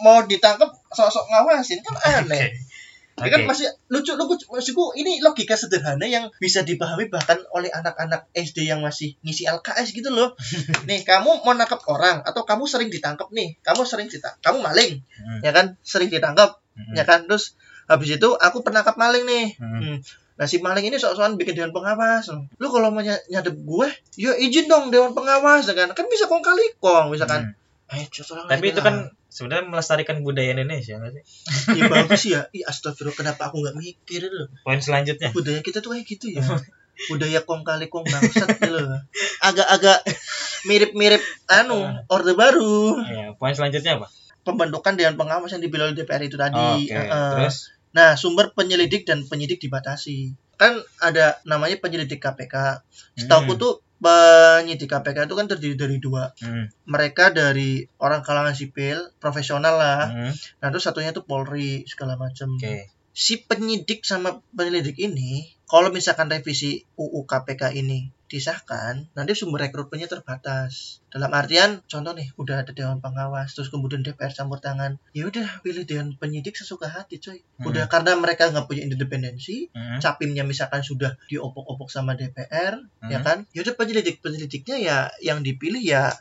mau 0.00 0.20
ditangkap 0.22 0.68
sok-sok 0.88 1.24
ngawasin 1.26 1.80
kan 1.80 1.94
aneh. 2.20 2.52
Oke. 3.12 3.24
Ya 3.24 3.28
kan 3.28 3.44
masih 3.44 3.68
lucu 3.88 4.12
lucu 4.14 4.48
maksudku 4.48 4.92
ini 4.94 5.20
logika 5.20 5.52
sederhana 5.52 6.04
yang 6.04 6.32
bisa 6.38 6.60
dipahami 6.60 7.06
bahkan 7.06 7.36
oleh 7.50 7.68
anak-anak 7.68 8.24
SD 8.32 8.64
yang 8.64 8.80
masih 8.80 9.20
ngisi 9.20 9.44
LKS 9.44 9.92
gitu 9.92 10.08
loh. 10.08 10.32
nih 10.88 11.04
kamu 11.04 11.44
mau 11.44 11.52
nangkap 11.52 11.84
orang 11.86 12.20
atau 12.22 12.42
kamu 12.42 12.64
sering 12.64 12.88
ditangkap 12.88 13.28
nih, 13.30 13.60
kamu 13.60 13.84
sering 13.84 14.08
ditangkap, 14.08 14.40
kamu 14.42 14.58
maling, 14.60 14.92
Hmm. 15.14 15.40
ya 15.40 15.52
kan 15.52 15.76
sering 15.82 16.08
ditangkap, 16.08 16.56
Hmm. 16.72 16.96
ya 16.96 17.04
kan 17.04 17.24
terus 17.24 17.52
habis 17.84 18.08
itu 18.10 18.28
aku 18.32 18.60
penangkap 18.60 18.96
maling 18.96 19.24
nih. 19.24 19.46
Hmm. 19.56 19.76
Hmm. 19.76 19.96
Nah 20.42 20.50
si 20.50 20.58
maling 20.58 20.82
ini 20.82 20.98
sok-sokan 20.98 21.38
bikin 21.38 21.54
dewan 21.54 21.70
pengawas. 21.70 22.26
Lu 22.58 22.66
kalau 22.66 22.90
mau 22.90 22.98
ny- 22.98 23.22
nyadep 23.30 23.54
gue, 23.54 23.86
ya 24.18 24.34
izin 24.34 24.66
dong 24.66 24.90
dewan 24.90 25.14
pengawas, 25.14 25.62
ya 25.62 25.78
kan? 25.78 25.94
Kan 25.94 26.10
bisa 26.10 26.26
kong 26.26 26.42
kali 26.42 26.74
kong, 26.76 27.14
misalkan. 27.14 27.54
Hmm. 27.86 27.94
Eh, 27.94 28.10
Tapi 28.50 28.74
itu 28.74 28.82
kan 28.82 29.06
sebenarnya 29.28 29.70
melestarikan 29.70 30.18
budaya 30.20 30.50
Indonesia 30.50 30.98
nggak 30.98 31.12
sih? 31.12 31.22
ya 31.78 31.82
bagus 31.86 32.22
ya. 32.26 32.40
Ih, 32.50 32.66
astagfirullah 32.66 33.14
kenapa 33.14 33.46
aku 33.46 33.62
nggak 33.62 33.78
mikir 33.78 34.26
loh. 34.26 34.50
Poin 34.66 34.82
selanjutnya. 34.82 35.30
budaya 35.30 35.62
kita 35.62 35.78
tuh 35.78 35.94
kayak 35.94 36.10
gitu 36.10 36.26
ya 36.32 36.42
budaya 37.08 37.40
kong 37.42 37.64
kali 37.64 37.88
kong 37.88 38.04
bangsat 38.04 38.60
gitu 38.60 38.68
loh 38.68 39.00
agak-agak 39.40 40.04
mirip-mirip 40.64 41.24
anu 41.48 41.88
orde 42.06 42.36
baru 42.36 43.00
Ya, 43.02 43.26
poin 43.34 43.56
selanjutnya 43.56 43.98
apa? 43.98 44.06
pembentukan 44.42 44.98
dewan 44.98 45.14
pengawas 45.14 45.50
yang 45.50 45.62
oleh 45.62 45.94
DPR 45.94 46.22
itu 46.22 46.34
tadi 46.34 46.58
Oke, 46.84 46.92
Heeh. 46.92 47.30
terus 47.32 47.70
nah 47.92 48.16
sumber 48.16 48.50
penyelidik 48.50 49.04
dan 49.04 49.24
penyidik 49.24 49.58
dibatasi 49.58 50.32
kan 50.56 50.76
ada 50.98 51.40
namanya 51.42 51.76
penyelidik 51.76 52.18
KPK 52.18 52.80
setahu 53.14 53.52
Hmm. 53.52 53.58
tuh 53.58 53.72
penyidik 53.98 54.88
KPK 54.88 55.26
itu 55.26 55.34
kan 55.34 55.46
terdiri 55.46 55.74
dari 55.74 55.96
dua 55.96 56.32
Hmm. 56.38 56.66
mereka 56.84 57.30
dari 57.30 57.86
orang 57.96 58.20
kalangan 58.20 58.52
sipil 58.52 59.12
profesional 59.16 59.76
lah 59.76 60.08
Hmm. 60.08 60.32
nah 60.58 60.68
terus 60.68 60.82
satunya 60.82 61.10
tuh 61.10 61.22
Polri 61.22 61.84
segala 61.84 62.16
macam 62.16 62.56
Oke. 62.56 62.90
si 63.10 63.38
penyidik 63.38 64.02
sama 64.02 64.40
penyelidik 64.50 64.96
ini 64.96 65.46
kalau 65.64 65.88
misalkan 65.88 66.28
revisi 66.28 66.84
UU 66.94 67.24
KPK 67.24 67.72
ini 67.74 68.08
disahkan 68.32 69.04
nanti 69.12 69.32
sumber 69.32 69.60
rekrutmennya 69.62 70.08
terbatas 70.08 71.04
dalam 71.06 71.28
artian 71.30 71.84
contoh 71.84 72.10
nih 72.10 72.32
udah 72.34 72.64
ada 72.64 72.72
dewan 72.72 72.96
pengawas 72.98 73.52
terus 73.52 73.68
kemudian 73.68 74.00
DPR 74.00 74.32
campur 74.32 74.56
tangan 74.58 74.96
ya 75.10 75.24
udah 75.24 75.60
pilih 75.60 75.84
dewan 75.84 76.16
penyidik 76.16 76.54
sesuka 76.54 76.88
hati 76.88 77.20
coy 77.20 77.44
Hmm. 77.52 77.68
udah 77.68 77.84
karena 77.86 78.16
mereka 78.16 78.48
nggak 78.48 78.64
punya 78.64 78.82
independensi 78.82 79.68
Hmm. 79.70 79.98
capimnya 79.98 80.42
misalkan 80.42 80.80
sudah 80.80 81.14
diopok-opok 81.26 81.86
sama 81.86 82.14
DPR 82.14 82.80
ya 83.04 83.20
Hmm. 83.20 83.22
kan 83.22 83.38
ya 83.50 83.60
udah 83.60 83.74
penyelidik 83.74 84.18
penyelidiknya 84.18 84.76
ya 84.78 84.98
yang 85.20 85.40
dipilih 85.40 85.78
ya 85.78 86.16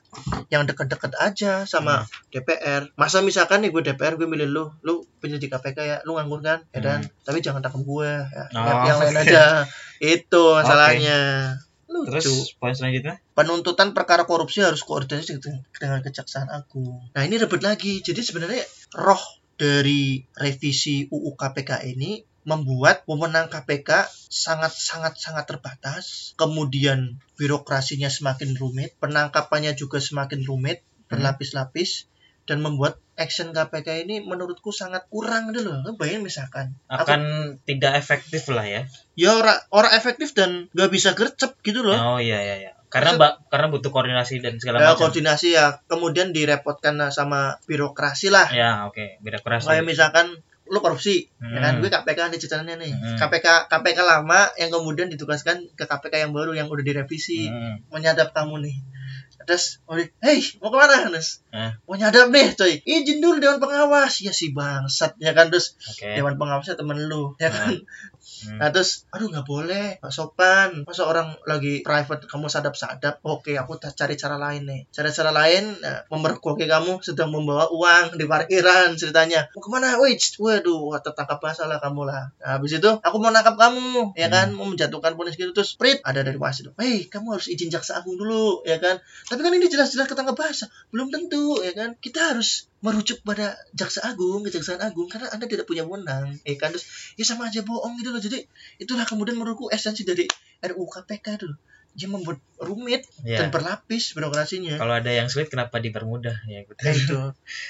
yang 0.48 0.68
deket-deket 0.68 1.16
aja 1.18 1.64
sama 1.66 2.04
Hmm. 2.04 2.12
DPR 2.30 2.92
masa 2.94 3.24
misalkan 3.24 3.64
nih 3.64 3.72
gue 3.72 3.82
DPR 3.86 4.14
gue 4.14 4.28
milih 4.28 4.46
lu 4.46 4.66
lu 4.82 5.08
penyelidik 5.18 5.50
KPK 5.50 5.78
ya 5.80 5.98
lu 6.04 6.14
nganggur 6.14 6.42
kan 6.42 6.68
ya 6.70 6.80
dan 6.80 7.00
tapi 7.24 7.40
jangan 7.40 7.60
tangkap 7.60 7.80
gue 7.82 8.12
ya 8.28 8.44
Hmm. 8.52 8.60
Oh, 8.60 8.66
yang, 8.66 8.80
yang 8.86 8.98
lain 9.00 9.16
oke. 9.16 9.24
aja 9.24 9.44
itu 10.20 10.44
masalahnya 10.52 11.20
lucu. 11.92 12.18
Terus 12.18 12.56
poin 12.58 12.74
selanjutnya? 12.74 13.20
penuntutan 13.36 13.92
perkara 13.92 14.24
korupsi 14.24 14.64
harus 14.64 14.82
koordinasi 14.82 15.38
dengan, 15.78 16.00
kejaksaan 16.02 16.48
agung. 16.48 17.12
Nah 17.12 17.22
ini 17.28 17.36
ribet 17.38 17.62
lagi. 17.62 18.00
Jadi 18.02 18.22
sebenarnya 18.24 18.64
roh 18.96 19.22
dari 19.60 20.26
revisi 20.34 21.06
UU 21.12 21.38
KPK 21.38 21.86
ini 21.86 22.24
membuat 22.42 23.06
wewenang 23.06 23.54
KPK 23.54 24.10
sangat 24.30 24.74
sangat 24.74 25.20
sangat 25.22 25.46
terbatas. 25.46 26.34
Kemudian 26.40 27.22
birokrasinya 27.38 28.10
semakin 28.10 28.58
rumit 28.58 28.98
penangkapannya 28.98 29.78
juga 29.78 30.02
semakin 30.02 30.42
rumit 30.42 30.82
berlapis-lapis 31.12 32.10
dan 32.50 32.64
membuat 32.64 32.98
action 33.22 33.48
KPK 33.50 34.02
ini 34.02 34.20
menurutku 34.20 34.70
sangat 34.72 35.06
kurang 35.08 35.50
gitu 35.50 35.64
loh 35.64 35.94
bayangin 35.94 36.24
misalkan 36.24 36.74
aku- 36.86 37.06
Akan 37.06 37.22
tidak 37.62 37.94
efektif 37.96 38.44
lah 38.48 38.66
ya. 38.66 38.82
ya 39.14 39.30
orang 39.32 39.62
orang 39.70 39.94
efektif 39.94 40.34
dan 40.34 40.68
nggak 40.70 40.90
bisa 40.90 41.14
gercep 41.14 41.54
gitu 41.60 41.82
loh 41.82 41.96
Oh 41.96 42.18
iya 42.18 42.42
iya 42.42 42.56
iya. 42.60 42.72
Karena 42.88 43.16
Maksud- 43.16 43.22
mbak 43.22 43.34
karena 43.48 43.68
butuh 43.70 43.88
koordinasi 43.90 44.36
dan 44.40 44.58
segala 44.58 44.78
ya 44.78 44.92
macam. 44.92 45.00
koordinasi 45.00 45.48
ya 45.54 45.66
kemudian 45.86 46.32
direpotkan 46.32 47.00
sama 47.10 47.40
birokrasi 47.64 48.28
lah 48.28 48.52
Ya 48.52 48.84
oke. 48.84 49.16
Birokrasi. 49.20 49.64
kayak 49.66 49.86
misalkan 49.86 50.28
lu 50.66 50.80
korupsi 50.80 51.28
ya 51.38 51.60
kan 51.62 51.74
Hmm. 51.74 51.80
gue 51.80 51.90
KPK 51.90 52.20
ada 52.22 52.38
ceritanya 52.38 52.76
nih 52.78 52.92
Hmm. 52.92 53.16
KPK 53.18 53.68
KPK 53.68 54.00
lama 54.02 54.48
yang 54.56 54.68
kemudian 54.70 55.08
ditugaskan 55.08 55.68
ke 55.70 55.84
KPK 55.84 56.14
yang 56.22 56.32
baru 56.32 56.52
yang 56.52 56.68
udah 56.68 56.80
direvisi 56.82 57.46
Hmm. 57.46 57.84
menyadap 57.90 58.32
kamu 58.32 58.60
nih 58.62 58.76
terus 59.48 59.84
oh, 59.90 59.98
hei 59.98 60.40
mau 60.62 60.70
ke 60.70 60.78
mana 60.78 61.10
Nes? 61.12 61.42
Eh. 61.52 61.72
mau 61.88 61.96
nyadap 61.98 62.32
nih 62.32 62.54
coy 62.56 62.74
izin 62.84 63.20
dulu 63.20 63.38
dewan 63.42 63.60
pengawas 63.60 64.22
ya 64.24 64.32
si 64.32 64.54
bangsat 64.56 65.18
ya 65.18 65.32
kan 65.36 65.52
terus 65.52 65.76
Oke. 65.92 66.16
dewan 66.16 66.40
pengawasnya 66.40 66.80
temen 66.80 67.10
lu 67.10 67.34
ya 67.42 67.50
kan 67.52 67.76
Hmm. 68.42 68.58
Nah 68.58 68.70
terus, 68.74 69.06
aduh 69.14 69.30
nggak 69.30 69.46
boleh, 69.46 70.00
nggak 70.02 70.14
sopan. 70.14 70.88
Masa 70.88 71.06
orang 71.06 71.38
lagi 71.46 71.86
private 71.86 72.26
kamu 72.26 72.48
sadap-sadap? 72.50 73.22
Oke, 73.22 73.54
aku 73.60 73.78
cari 73.78 74.16
cara 74.18 74.40
lain 74.40 74.66
nih. 74.66 74.82
Cari 74.90 75.10
cara 75.14 75.32
lain, 75.36 75.78
nah, 75.84 76.02
memergoki 76.10 76.66
kamu 76.66 77.04
sedang 77.06 77.30
membawa 77.30 77.70
uang 77.70 78.18
di 78.18 78.26
parkiran 78.26 78.98
ceritanya. 78.98 79.52
Mau 79.54 79.62
ke 79.62 79.70
mana? 79.70 80.00
Wih, 80.02 80.18
waduh, 80.18 80.96
wah, 80.96 81.00
tertangkap 81.04 81.38
basah 81.38 81.68
lah 81.70 81.78
kamu 81.78 82.08
lah. 82.08 82.34
Nah, 82.42 82.58
habis 82.58 82.80
itu 82.80 82.90
aku 82.90 83.16
mau 83.22 83.30
nangkap 83.30 83.60
kamu, 83.60 84.18
ya 84.18 84.32
kan? 84.32 84.56
Mau 84.56 84.66
menjatuhkan 84.66 85.14
ponis 85.14 85.38
gitu 85.38 85.54
terus, 85.54 85.78
prit 85.78 86.02
ada 86.02 86.26
dari 86.26 86.40
wasit. 86.40 86.72
Hei, 86.80 87.06
kamu 87.12 87.38
harus 87.38 87.52
izin 87.52 87.70
jaksa 87.70 88.02
agung 88.02 88.18
dulu, 88.18 88.66
ya 88.66 88.82
kan? 88.82 88.98
Tapi 89.30 89.40
kan 89.44 89.52
ini 89.54 89.68
jelas-jelas 89.70 90.10
ketangkap 90.10 90.34
basah, 90.40 90.72
belum 90.90 91.14
tentu, 91.14 91.62
ya 91.62 91.76
kan? 91.76 92.00
Kita 92.00 92.34
harus 92.34 92.71
merujuk 92.82 93.22
pada 93.22 93.54
jaksa 93.72 94.02
agung, 94.04 94.42
kejaksaan 94.42 94.78
agung 94.80 95.06
karena 95.06 95.30
anda 95.30 95.46
tidak 95.46 95.64
punya 95.64 95.82
wewenang, 95.82 96.38
ya 96.42 96.56
kan? 96.56 96.70
Terus 96.70 96.86
ya 97.14 97.24
sama 97.24 97.46
aja 97.46 97.62
bohong 97.62 97.96
gitu 97.96 98.10
loh. 98.10 98.18
Jadi 98.18 98.42
itulah 98.78 99.06
kemudian 99.06 99.36
menurutku 99.36 99.70
esensi 99.70 100.02
dari 100.02 100.26
RUU 100.60 100.86
KPK 100.88 101.28
itu 101.38 101.50
dia 101.92 102.08
membuat 102.08 102.40
rumit 102.58 103.04
Ya. 103.22 103.38
dan 103.38 103.50
berlapis 103.50 104.12
birokrasinya. 104.12 104.76
Kalau 104.76 104.96
ada 104.96 105.08
yang 105.08 105.28
sulit 105.28 105.48
kenapa 105.48 105.78
dipermudah 105.78 106.42
ya 106.46 106.64
gitu. 106.64 106.74
Nah, 106.78 106.94
itu 106.94 107.18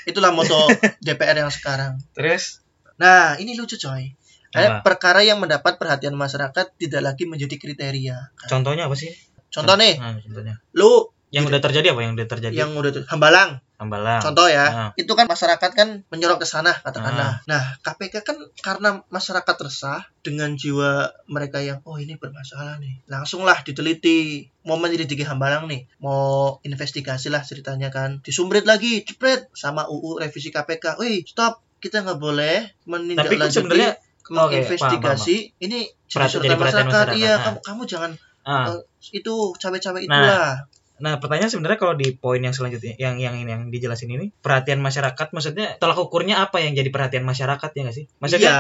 itulah 0.07 0.29
moto 0.29 0.69
DPR 1.03 1.37
yang 1.37 1.49
sekarang. 1.49 1.99
Terus 2.11 2.61
Nah 2.93 3.33
ini 3.35 3.53
lucu 3.53 3.75
coy. 3.75 4.13
Ada 4.51 4.67
Apa? 4.77 4.85
perkara 4.85 5.19
yang 5.21 5.39
mendapat 5.39 5.75
perhatian 5.75 6.13
masyarakat 6.13 6.75
tidak 6.77 7.01
lagi 7.01 7.23
menjadi 7.23 7.55
kriteria. 7.57 8.35
contohnya 8.45 8.85
apa 8.85 8.93
sih? 8.93 9.09
Contoh 9.47 9.73
nih, 9.73 9.97
Nah, 9.97 10.15
contohnya. 10.17 10.55
lu 10.71 11.09
Yang 11.31 11.43
udah 11.49 11.61
terjadi 11.61 11.87
apa 11.89 12.01
yang 12.01 12.13
udah 12.13 12.27
terjadi? 12.29 12.53
yang 12.53 12.71
udah 12.71 12.91
tuh, 12.91 13.03
hambalang, 13.07 13.63
Hambalang. 13.81 14.21
contoh 14.21 14.45
ya, 14.45 14.65
Ah. 14.69 14.89
itu 14.93 15.09
kan 15.09 15.25
masyarakat 15.25 15.71
kan 15.73 16.05
menyorot 16.07 16.37
ke 16.37 16.45
sana 16.45 16.69
katakanlah. 16.69 17.41
Nah 17.49 17.63
KPK 17.81 18.21
kan 18.21 18.37
karena 18.61 19.01
masyarakat 19.09 19.55
resah 19.57 20.05
dengan 20.21 20.53
jiwa 20.53 21.09
mereka 21.25 21.57
yang 21.57 21.81
oh 21.81 21.97
ini 21.97 22.13
bermasalah 22.13 22.77
nih, 22.77 23.01
langsunglah 23.09 23.57
diteliti. 23.65 24.45
Mau 24.61 24.77
menyelidiki 24.77 25.25
hambalang 25.25 25.65
nih, 25.65 25.89
mau 25.97 26.61
investigasi 26.61 27.33
lah 27.33 27.41
ceritanya 27.41 27.89
kan, 27.89 28.21
disumrit 28.21 28.63
lagi, 28.63 29.01
cepret 29.01 29.49
sama 29.51 29.89
UU 29.89 30.21
revisi 30.21 30.53
KPK. 30.53 31.01
Wih 31.01 31.25
stop, 31.25 31.65
kita 31.81 32.05
nggak 32.05 32.21
boleh 32.21 32.69
menindaklanjuti 32.85 33.81
menginvestigasi 34.31 35.57
ini 35.59 35.89
jadi 36.05 36.27
sorotan 36.29 36.45
jadi 36.45 36.55
perhatian 36.55 36.85
masyarakat. 36.85 36.87
masyarakat. 36.87 37.17
Iya, 37.17 37.33
Nah. 37.33 37.43
kamu 37.43 37.59
kamu 37.65 37.81
jangan 37.83 38.11
ah, 38.41 38.65
eh, 38.69 38.79
itu 39.13 39.35
cawe-cawe 39.53 39.97
Nah, 39.97 40.05
itulah. 40.05 40.21
Nah, 40.23 40.49
pertanyaan 41.01 41.49
sebenarnya 41.49 41.79
kalau 41.81 41.97
di 41.97 42.13
poin 42.13 42.37
yang 42.37 42.53
selanjutnya 42.53 42.93
yang 42.95 43.17
yang 43.17 43.33
ini 43.33 43.49
yang 43.49 43.63
dijelasin 43.67 44.07
ini, 44.07 44.29
perhatian 44.39 44.77
masyarakat 44.77 45.33
maksudnya 45.33 45.75
tolak 45.77 45.97
ukurnya 45.97 46.37
apa 46.39 46.61
yang 46.61 46.71
jadi 46.71 46.87
perhatian 46.87 47.25
masyarakat 47.25 47.69
ya 47.73 47.81
nggak 47.81 47.97
sih? 47.97 48.05
Maksudnya 48.21 48.51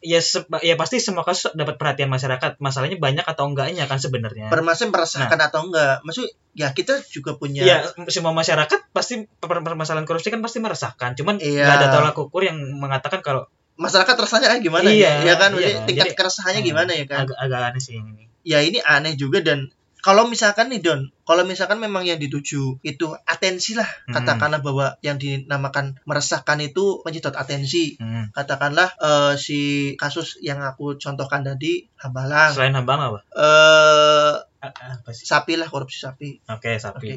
iya, 0.00 0.18
ya 0.18 0.20
ya 0.62 0.74
pasti 0.78 0.98
semua 0.98 1.26
kasus 1.26 1.50
dapat 1.52 1.76
perhatian 1.76 2.06
masyarakat. 2.08 2.56
Masalahnya 2.58 2.96
banyak 2.96 3.26
atau 3.26 3.50
enggaknya 3.50 3.90
kan 3.90 3.98
sebenarnya. 3.98 4.46
permasalahan 4.48 4.94
merasakan 4.94 5.38
atau 5.42 5.60
enggak. 5.66 5.94
Maksud 6.02 6.26
ya 6.54 6.70
kita 6.70 7.02
juga 7.08 7.34
punya 7.34 7.66
Ya, 7.66 7.76
semua 8.08 8.30
masyarakat 8.30 8.92
pasti 8.92 9.26
per- 9.26 9.64
permasalahan 9.64 10.06
korupsi 10.06 10.30
kan 10.30 10.38
pasti 10.40 10.62
meresahkan. 10.62 11.18
Cuman 11.18 11.42
Iya. 11.42 11.66
ada 11.66 11.86
tolak 11.90 12.14
ukur 12.14 12.44
yang 12.44 12.60
mengatakan 12.78 13.24
kalau 13.24 13.48
masyarakat 13.72 14.14
rasanya 14.14 14.60
gimana 14.60 14.92
Iya, 14.92 15.24
ya? 15.24 15.32
Ya 15.32 15.34
kan, 15.40 15.50
iya. 15.56 15.82
Tingkat 15.88 16.12
Jadi- 16.12 16.18
keresahannya 16.20 16.60
Hmm, 16.60 16.68
gimana 16.70 16.90
ya 16.92 17.04
kan? 17.08 17.24
agak, 17.24 17.38
agak 17.40 17.60
aneh 17.72 17.80
sih 17.82 17.96
yang 17.98 18.06
ini. 18.12 18.28
Ya 18.44 18.58
ini 18.60 18.78
aneh 18.84 19.16
juga 19.16 19.40
dan 19.40 19.72
kalau 20.02 20.26
misalkan 20.26 20.66
nih 20.66 20.78
Don, 20.78 21.00
kalau 21.22 21.42
misalkan 21.42 21.78
memang 21.78 22.02
yang 22.02 22.18
dituju 22.18 22.82
itu 22.82 23.06
atensi 23.24 23.72
lah, 23.72 23.86
Hmm. 24.04 24.12
katakanlah 24.12 24.58
bahwa 24.58 24.98
yang 24.98 25.14
dinamakan 25.14 25.94
meresahkan 26.02 26.58
itu 26.60 27.00
menyedot 27.00 27.30
atensi. 27.32 27.94
Hmm. 27.96 28.28
Katakanlah 28.30 28.90
eh, 28.92 29.34
si 29.36 29.60
kasus 29.94 30.36
yang 30.40 30.58
aku 30.60 30.94
contohkan 30.96 31.40
tadi 31.40 31.86
Hambalang, 31.96 32.50
Selain 32.50 32.74
hambang 32.74 32.98
apa? 33.00 33.18
eh 33.32 34.34
A- 34.60 34.74
Apa 34.96 35.10
sih? 35.10 35.22
sapi 35.22 35.54
lah 35.54 35.66
korupsi 35.66 35.98
sapi. 35.98 36.42
Oke, 36.44 36.74
Oke. 36.74 36.78
sapi. 36.78 37.14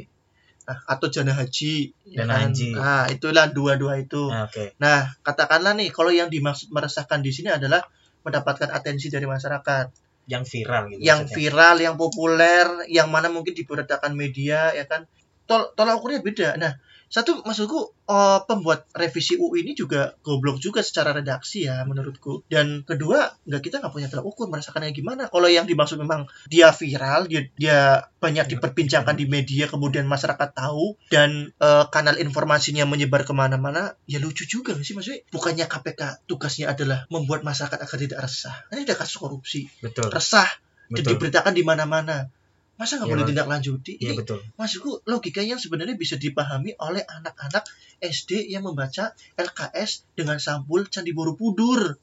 Nah, 0.65 0.77
atau 0.87 1.07
jana 1.07 1.29
haji. 1.31 1.93
ya 2.05 2.21
Dana 2.21 2.33
kan? 2.35 2.41
haji. 2.49 2.69
Nah, 2.71 3.05
itulah 3.07 3.45
dua-dua 3.47 3.97
itu. 3.99 4.29
Ah, 4.29 4.45
Oke. 4.45 4.73
Nah, 4.77 5.13
katakanlah 5.19 5.73
nih 5.73 5.89
kalau 5.89 6.09
yang 6.09 6.25
dimaksud 6.27 6.69
meresahkan 6.69 7.19
di 7.19 7.29
sini 7.29 7.49
adalah 7.49 7.81
mendapatkan 8.21 8.69
atensi 8.69 9.09
dari 9.09 9.25
masyarakat. 9.25 10.04
Yang 10.25 10.43
viral 10.57 10.83
gitu. 10.89 10.99
yang 11.05 11.19
maksudnya. 11.25 11.37
viral, 11.37 11.75
yang 11.81 11.95
populer, 11.95 12.67
yang 12.89 13.07
mana 13.13 13.29
mungkin 13.29 13.53
diberitakan 13.53 14.11
media 14.17 14.73
ya 14.73 14.85
kan. 14.89 15.05
Tol 15.45 15.69
tolak 15.77 16.01
ukurnya 16.01 16.25
beda. 16.25 16.49
Nah, 16.57 16.73
satu 17.07 17.45
maksudku 17.45 17.93
eh, 18.09 18.39
pembuat 18.45 18.89
revisi 18.91 19.37
UU 19.37 19.55
ini 19.61 19.71
juga 19.77 20.13
goblok 20.25 20.57
juga 20.59 20.81
secara 20.81 21.15
redaksi 21.15 21.69
ya 21.69 21.85
menurutku. 21.85 22.43
Dan 22.49 22.83
kedua, 22.83 23.31
nggak 23.45 23.61
kita 23.61 23.75
nggak 23.81 23.93
punya 23.93 24.07
tolak 24.09 24.25
ukur 24.25 24.47
merasakannya 24.51 24.91
gimana. 24.91 25.29
Kalau 25.29 25.47
yang 25.47 25.69
dimaksud 25.69 26.01
memang 26.01 26.27
dia 26.49 26.73
viral, 26.73 27.29
dia 27.29 27.47
dia 27.55 28.09
banyak 28.19 28.57
diperbincangkan 28.57 29.15
di 29.15 29.25
media, 29.29 29.69
kemudian 29.69 30.09
masyarakat 30.09 30.49
tahu 30.57 30.97
dan 31.13 31.53
eh, 31.55 31.85
kanal 31.93 32.17
informasinya 32.17 32.83
menyebar 32.89 33.23
ke 33.23 33.33
mana-mana, 33.33 33.93
ya 34.09 34.17
lucu 34.19 34.49
juga 34.49 34.75
sih 34.81 34.97
maksudnya. 34.97 35.21
Bukannya 35.29 35.65
KPK 35.69 36.27
tugasnya 36.29 36.73
adalah 36.73 37.07
membuat 37.13 37.45
masyarakat 37.45 37.79
agar 37.79 37.97
tidak 37.97 38.19
resah. 38.25 38.55
Ini 38.73 38.83
ada 38.85 38.95
kasus 38.97 39.17
korupsi, 39.17 39.69
Betul. 39.81 40.09
resah 40.09 40.47
dan 40.91 41.01
Betul. 41.01 41.17
diberitakan 41.17 41.53
di 41.53 41.63
mana-mana. 41.65 42.29
Masa 42.75 42.99
nggak 42.99 43.07
Iya, 43.07 43.15
boleh 43.15 43.25
tindak 43.31 43.47
lanjuti? 43.47 43.93
Iya 43.95 44.11
Ini 44.11 44.19
betul. 44.19 44.39
maksudku 44.59 45.07
logika 45.07 45.39
yang 45.39 45.55
sebenarnya 45.55 45.95
bisa 45.95 46.19
dipahami 46.19 46.75
oleh 46.75 47.07
anak-anak 47.07 47.63
SD 48.03 48.51
yang 48.51 48.67
membaca 48.67 49.15
LKS 49.39 50.03
dengan 50.11 50.35
sampul 50.43 50.83
Candi 50.91 51.15
Borobudur. 51.15 51.95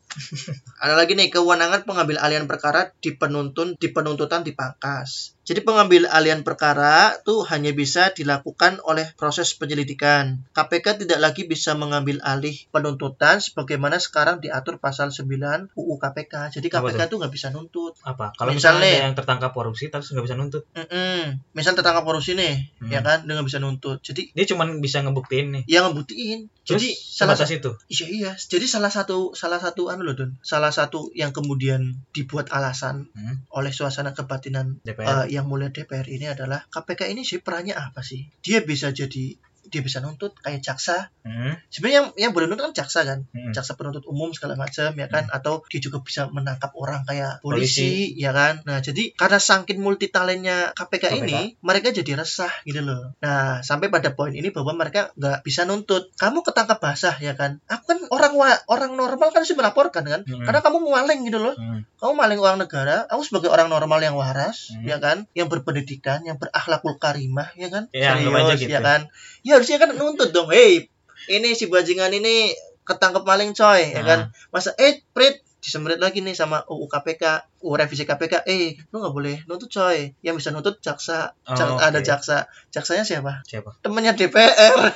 Ada 0.83 0.97
lagi 0.97 1.13
nih 1.13 1.29
kewenangan 1.29 1.85
pengambil 1.85 2.17
alihan 2.25 2.49
perkara 2.49 2.89
di 3.05 3.13
penuntun 3.13 3.77
di 3.77 3.89
penuntutan 3.93 4.41
dipangkas. 4.41 5.37
Jadi 5.43 5.59
pengambil 5.61 6.07
alihan 6.07 6.47
perkara 6.47 7.19
tuh 7.21 7.43
hanya 7.51 7.75
bisa 7.75 8.15
dilakukan 8.15 8.79
oleh 8.87 9.11
proses 9.19 9.51
penyelidikan. 9.53 10.39
KPK 10.51 11.03
tidak 11.03 11.19
lagi 11.19 11.43
bisa 11.43 11.75
mengambil 11.75 12.23
alih 12.23 12.55
penuntutan 12.71 13.43
sebagaimana 13.43 13.99
sekarang 13.99 14.39
diatur 14.39 14.79
pasal 14.79 15.11
9 15.11 15.27
UU 15.75 15.95
KPK. 15.99 16.55
Jadi 16.55 16.67
KPK 16.71 17.11
tuh 17.11 17.19
nggak 17.19 17.35
bisa 17.35 17.51
nuntut. 17.51 17.99
Apa? 18.03 18.31
Kalau 18.33 18.55
Misalnya- 18.55 18.87
misalnya 18.87 19.03
ada 19.03 19.07
yang 19.11 19.17
tertangkap 19.19 19.51
korupsi 19.51 19.91
terus 19.91 20.07
nggak 20.09 20.25
bisa 20.25 20.37
nuntut, 20.37 20.63
Mm-mm. 20.73 21.43
Misal 21.53 21.75
tertangkap 21.75 22.07
korupsi 22.07 22.33
nih, 22.33 22.71
Hmm. 22.79 22.91
ya 22.91 23.03
kan, 23.03 23.27
dia 23.27 23.35
nggak 23.35 23.49
bisa 23.51 23.59
nuntut. 23.59 23.99
Jadi 23.99 24.31
dia 24.31 24.45
cuma 24.47 24.63
bisa 24.79 25.03
ngebuktiin 25.03 25.47
nih. 25.51 25.63
yang 25.67 25.91
ngebuktiin. 25.91 26.47
Terus 26.63 26.79
Jadi 26.79 26.89
salah 26.95 27.35
sebatas 27.35 27.51
itu. 27.53 27.71
iya 27.91 28.07
iya. 28.09 28.33
Jadi 28.35 28.67
salah 28.67 28.87
satu 28.89 29.35
salah 29.35 29.59
satu 29.59 29.91
anu 29.91 30.03
loh 30.03 30.15
Don. 30.15 30.39
Salah 30.41 30.71
satu 30.71 31.11
yang 31.13 31.31
kemudian 31.31 31.83
dibuat 32.11 32.49
alasan 32.49 33.11
Hmm. 33.13 33.43
oleh 33.51 33.71
suasana 33.71 34.15
kebatinan 34.15 34.79
DPR. 34.81 35.27
eh, 35.27 35.35
yang 35.35 35.45
mulia 35.45 35.69
DPR 35.69 36.07
ini 36.07 36.31
adalah 36.31 36.63
KPK 36.69 37.11
ini 37.11 37.23
sih 37.23 37.43
perannya 37.43 37.75
apa 37.75 38.01
sih? 38.01 38.31
Dia 38.41 38.63
bisa 38.63 38.89
jadi 38.89 39.35
dia 39.73 39.81
bisa 39.81 39.99
nuntut 39.99 40.37
kayak 40.39 40.61
jaksa. 40.61 41.09
Hmm. 41.25 41.57
Sebenarnya 41.67 41.97
yang 41.97 42.09
yang 42.15 42.33
boleh 42.37 42.47
nuntut 42.47 42.69
kan 42.69 42.75
jaksa 42.77 43.03
kan, 43.03 43.25
Hmm. 43.33 43.51
jaksa 43.51 43.75
penuntut 43.75 44.05
umum 44.05 44.29
segala 44.31 44.55
macam 44.55 44.93
ya 44.93 45.09
kan, 45.09 45.25
atau 45.29 45.65
dia 45.67 45.81
juga 45.81 45.99
bisa 45.99 46.29
menangkap 46.29 46.71
orang 46.77 47.03
kayak 47.03 47.41
polisi, 47.41 48.13
Polisi. 48.13 48.21
ya 48.21 48.31
kan. 48.31 48.61
Nah 48.63 48.79
jadi 48.79 49.17
karena 49.17 49.39
saking 49.41 49.81
multi 49.81 50.13
talentnya 50.13 50.77
KPK, 50.77 51.05
KPK. 51.09 51.17
ini, 51.25 51.41
mereka 51.59 51.89
jadi 51.91 52.21
resah 52.21 52.53
gitu 52.63 52.85
loh. 52.85 53.17
Nah 53.19 53.65
sampai 53.65 53.89
pada 53.89 54.13
poin 54.13 54.31
ini 54.31 54.53
bahwa 54.53 54.77
mereka 54.77 55.09
nggak 55.17 55.41
bisa 55.41 55.65
nuntut. 55.65 56.13
Kamu 56.15 56.45
ketangkap 56.45 56.77
basah 56.77 57.17
ya 57.17 57.33
kan? 57.33 57.57
Aku 57.65 57.89
kan 57.89 57.99
orang 58.13 58.37
orang 58.69 58.93
normal 58.93 59.31
kan 59.31 59.43
sih 59.43 59.57
melaporkan 59.57 60.05
kan, 60.05 60.21
Hmm. 60.23 60.45
karena 60.45 60.61
kamu 60.61 60.85
maling 60.85 61.25
gitu 61.25 61.41
loh. 61.41 61.55
Hmm. 61.57 61.87
Kamu 61.97 62.13
maling 62.13 62.37
uang 62.37 62.59
negara, 62.59 63.07
aku 63.07 63.23
sebagai 63.23 63.49
orang 63.49 63.71
normal 63.71 64.03
yang 64.03 64.19
waras, 64.19 64.75
Hmm. 64.75 64.83
ya 64.85 64.99
kan, 64.99 65.25
yang 65.33 65.47
berpendidikan, 65.47 66.21
yang 66.27 66.35
berakhlakul 66.37 66.99
karimah, 66.99 67.55
ya 67.55 67.71
kan, 67.71 67.87
Ya, 67.95 68.19
serius, 68.19 68.59
gitu. 68.59 68.75
ya 68.75 68.81
kan, 68.83 69.01
ya 69.41 69.62
harusnya 69.63 69.79
kan 69.79 69.95
nuntut 69.95 70.35
dong, 70.35 70.51
hei, 70.51 70.91
ini 71.29 71.55
si 71.55 71.71
bajingan 71.71 72.11
ini 72.11 72.51
ketangkep 72.83 73.23
maling 73.23 73.55
coy, 73.55 73.79
ya 73.89 74.03
Nah. 74.03 74.05
kan, 74.05 74.21
masa, 74.51 74.75
eh, 74.75 75.07
prit, 75.09 75.39
disemret 75.57 75.97
lagi 75.97 76.19
nih 76.19 76.35
sama 76.35 76.67
UU 76.67 76.91
KPK, 76.91 77.23
UU 77.63 77.71
revisi 77.73 78.03
KPK, 78.03 78.43
eh, 78.43 78.75
lu 78.91 78.99
nggak 78.99 79.15
boleh 79.15 79.37
nuntut 79.47 79.71
coy, 79.71 80.11
yang 80.19 80.35
bisa 80.35 80.51
nuntut 80.51 80.83
jaksa, 80.83 81.39
Oh, 81.47 81.55
Jak- 81.55 81.71
oke. 81.73 81.79
ada 81.81 82.03
jaksa, 82.03 82.37
jaksanya 82.69 83.07
siapa? 83.07 83.47
Siapa? 83.47 83.79
Temennya 83.79 84.19
DPR 84.19 84.91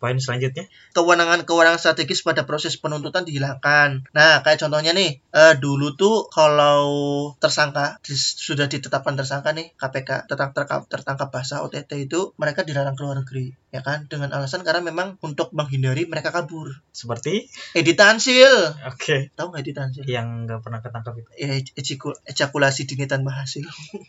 Poin 0.00 0.16
selanjutnya. 0.16 0.64
kewenangan-kewenangan 0.96 1.76
strategis 1.76 2.24
pada 2.24 2.48
proses 2.48 2.80
penuntutan 2.80 3.28
dihilangkan. 3.28 4.08
Nah, 4.16 4.40
kayak 4.40 4.64
contohnya 4.64 4.96
nih, 4.96 5.20
eh, 5.30 5.54
dulu 5.60 5.92
tuh 5.94 6.24
kalau 6.32 6.88
tersangka 7.36 8.00
dis- 8.00 8.40
sudah 8.40 8.64
ditetapkan 8.64 9.12
tersangka 9.12 9.52
nih 9.52 9.76
KPK 9.76 10.24
tertang 10.24 10.56
tertangkap, 10.56 10.88
tertangkap 10.88 11.28
basah 11.28 11.60
OTT 11.60 12.08
itu 12.08 12.32
mereka 12.40 12.64
dilarang 12.64 12.96
keluar 12.96 13.20
negeri, 13.20 13.52
ya 13.70 13.84
kan? 13.84 14.08
Dengan 14.08 14.32
alasan 14.32 14.64
karena 14.64 14.80
memang 14.80 15.20
untuk 15.20 15.52
menghindari 15.52 16.08
mereka 16.08 16.32
kabur. 16.32 16.72
Seperti 16.96 17.52
Edi 17.76 17.92
Tansil, 17.92 18.48
oke 18.88 19.36
tahu 19.36 19.52
nggak 19.52 19.62
Edi 19.62 19.72
Tansil? 19.76 20.02
yang 20.08 20.48
nggak 20.48 20.64
pernah 20.64 20.80
ketangkap 20.80 21.12
itu. 21.20 21.30
Ya, 21.36 21.60
ejaku- 21.76 22.16
ejakulasi 22.24 22.88
dini 22.88 23.04
tanpa 23.04 23.44
hasil. 23.44 23.68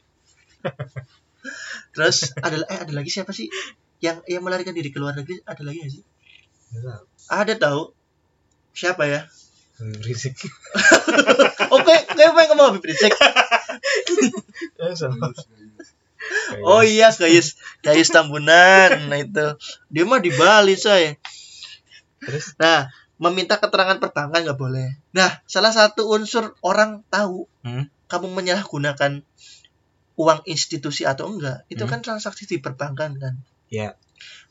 Terus 1.91 2.31
ada 2.39 2.63
eh 2.69 2.79
ada 2.79 2.93
lagi 2.95 3.11
siapa 3.11 3.35
sih 3.35 3.51
yang 4.01 4.25
yang 4.25 4.41
melarikan 4.41 4.73
diri 4.73 4.89
ke 4.89 4.97
luar 4.97 5.13
negeri? 5.15 5.39
Ada 5.45 5.61
lagi 5.61 5.77
nggak 5.81 5.93
sih? 5.93 6.03
Ada 7.29 7.53
tahu? 7.55 7.93
Siapa 8.73 9.05
ya? 9.07 9.29
Berisik. 9.81 10.37
Oke, 11.75 11.95
kayak 12.13 12.31
pengen 12.37 12.47
ngomong 12.53 12.77
Habib 12.77 12.85
Rizik. 12.85 13.13
Oh 16.61 16.85
iya, 16.85 17.09
guys, 17.09 17.57
guys 17.81 18.09
Tambunan. 18.13 19.09
Nah 19.09 19.17
itu, 19.17 19.57
dia 19.89 20.03
mah 20.05 20.21
di 20.21 20.29
Bali. 20.29 20.77
Terus? 20.77 22.53
Nah, 22.61 22.93
meminta 23.17 23.57
keterangan 23.57 23.97
perbankan 23.97 24.45
nggak 24.45 24.59
boleh. 24.59 25.01
Nah, 25.17 25.41
salah 25.49 25.73
satu 25.73 26.09
unsur 26.13 26.53
orang 26.61 27.01
tahu 27.09 27.49
Hmm. 27.65 27.89
kamu 28.05 28.27
menyalahgunakan 28.33 29.25
uang 30.17 30.39
institusi 30.45 31.09
atau 31.09 31.25
enggak, 31.29 31.65
itu 31.73 31.81
Hmm. 31.85 31.91
kan 31.97 31.99
transaksi 32.05 32.45
di 32.45 32.61
perbankan 32.61 33.17
kan. 33.17 33.33
Ya. 33.71 33.95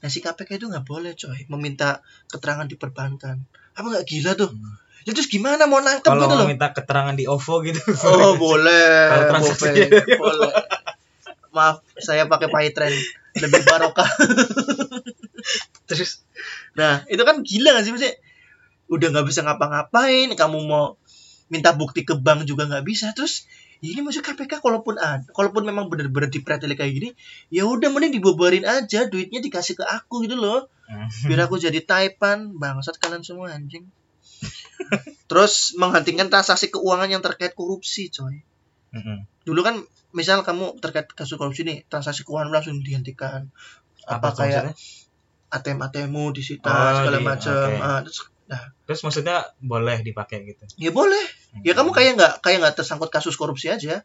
Nah, 0.00 0.08
si 0.08 0.18
KPK 0.18 0.56
itu 0.56 0.66
nggak 0.66 0.82
boleh, 0.82 1.12
coy, 1.12 1.44
meminta 1.46 2.00
keterangan 2.26 2.64
di 2.64 2.74
perbankan. 2.74 3.36
Apa 3.76 3.86
nggak 3.86 4.06
gila 4.08 4.32
tuh? 4.34 4.48
Hmm. 4.48 4.74
Ya, 5.00 5.12
terus 5.12 5.28
gimana 5.28 5.64
mau 5.64 5.78
nangkep 5.78 6.04
Kalau 6.06 6.24
gitu 6.26 6.34
loh? 6.34 6.44
minta 6.44 6.72
keterangan 6.72 7.12
di 7.12 7.24
OVO 7.24 7.54
gitu. 7.62 7.80
Oh 8.04 8.36
boleh, 8.36 9.08
Kalau 9.08 9.24
transaksi 9.30 9.64
boleh, 9.66 9.88
dia- 9.88 10.18
boleh. 10.18 10.52
Maaf, 11.50 11.80
saya 11.96 12.24
pakai 12.24 12.48
Paytrend 12.48 12.96
lebih 13.36 13.60
barokah. 13.62 14.06
Terus 15.88 16.22
Nah, 16.70 17.02
itu 17.06 17.20
kan 17.20 17.42
gila 17.42 17.74
gak 17.74 17.84
sih 17.84 17.92
maksudnya? 17.92 18.16
Udah 18.86 19.08
nggak 19.10 19.26
bisa 19.26 19.42
ngapa-ngapain, 19.42 20.30
kamu 20.32 20.58
mau 20.62 20.94
minta 21.50 21.74
bukti 21.74 22.06
ke 22.06 22.14
bank 22.14 22.46
juga 22.46 22.70
nggak 22.70 22.86
bisa. 22.86 23.10
Terus 23.12 23.44
ya 23.82 23.90
ini 23.90 24.00
maksud 24.00 24.22
KPK 24.22 24.62
kalaupun 24.62 24.96
ada, 24.96 25.26
kalaupun 25.34 25.66
memang 25.66 25.90
bener-bener 25.90 26.30
dipreteli 26.30 26.78
kayak 26.78 26.92
gini, 26.94 27.08
ya 27.50 27.66
udah 27.66 27.90
mending 27.90 28.16
dibobarin 28.16 28.62
aja, 28.62 29.10
duitnya 29.10 29.42
dikasih 29.42 29.74
ke 29.74 29.84
aku 29.84 30.24
gitu 30.24 30.38
loh. 30.38 30.70
Hmm. 30.86 31.10
Biar 31.26 31.44
aku 31.44 31.58
jadi 31.58 31.82
taipan, 31.82 32.54
bangsat 32.54 32.96
kalian 32.96 33.26
semua 33.26 33.50
anjing. 33.50 33.90
Terus 35.26 35.74
menghentikan 35.78 36.26
transaksi 36.26 36.70
keuangan 36.70 37.06
yang 37.06 37.22
terkait 37.22 37.52
korupsi, 37.52 38.08
coy. 38.08 38.42
Mm-mm. 38.90 39.22
dulu 39.46 39.62
kan 39.62 39.78
misal 40.10 40.42
kamu 40.42 40.82
terkait 40.82 41.06
kasus 41.14 41.38
korupsi 41.38 41.62
nih 41.62 41.86
transaksi 41.86 42.26
keuangan 42.26 42.50
langsung 42.50 42.82
dihentikan 42.82 43.46
apa, 44.02 44.34
tuh 44.34 44.42
kayak? 44.42 44.74
ATM 45.46 45.78
ATMmu 45.78 46.34
disita 46.34 46.66
Oh, 46.66 46.90
segala 46.98 47.18
di- 47.22 47.26
macam. 47.26 47.70
Ah, 47.78 48.02
terus 48.02 48.26
Terus 48.82 49.00
maksudnya 49.00 49.36
boleh 49.58 50.00
dipakai 50.00 50.42
gitu. 50.44 50.66
ya 50.76 50.90
boleh. 50.90 51.22
Ya 51.60 51.72
kamu 51.72 51.90
kayak 51.90 52.12
nggak 52.14 52.32
kayak 52.40 52.58
nggak 52.60 52.74
tersangkut 52.76 53.08
kasus 53.08 53.34
korupsi 53.34 53.68
aja. 53.68 54.02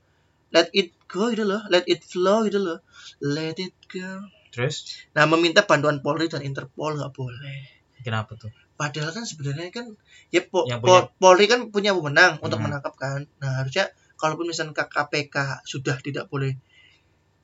Let 0.49 0.69
it 0.71 0.93
go 1.05 1.29
gitu 1.29 1.43
loh. 1.43 1.65
Let 1.67 1.85
it 1.85 2.01
flow 2.01 2.43
gitu 2.43 2.57
loh. 2.57 2.79
Let 3.19 3.57
it 3.57 3.73
go. 3.85 4.29
Terus? 4.49 4.85
Nah 5.11 5.25
meminta 5.25 5.61
bantuan 5.61 5.99
Polri 5.99 6.25
dan 6.25 6.41
Interpol 6.41 6.95
nggak 6.95 7.11
boleh. 7.11 7.59
Kenapa 7.99 8.35
tuh? 8.35 8.53
padahal 8.75 9.07
kan 9.09 9.23
sebenarnya 9.23 9.71
kan 9.71 9.87
ya 10.29 10.43
po- 10.43 10.67
Yang 10.67 10.83
po- 10.83 11.07
Polri 11.15 11.47
kan 11.47 11.71
punya 11.71 11.95
wewenang 11.95 12.37
untuk 12.37 12.59
Hmm. 12.59 12.67
menangkap 12.67 12.91
kan. 12.93 13.23
Nah 13.39 13.63
harusnya 13.63 13.87
kalaupun 14.15 14.45
misalnya 14.45 14.75
KPK 14.75 15.31
sudah 15.63 15.95
tidak 15.97 16.27
boleh 16.27 16.59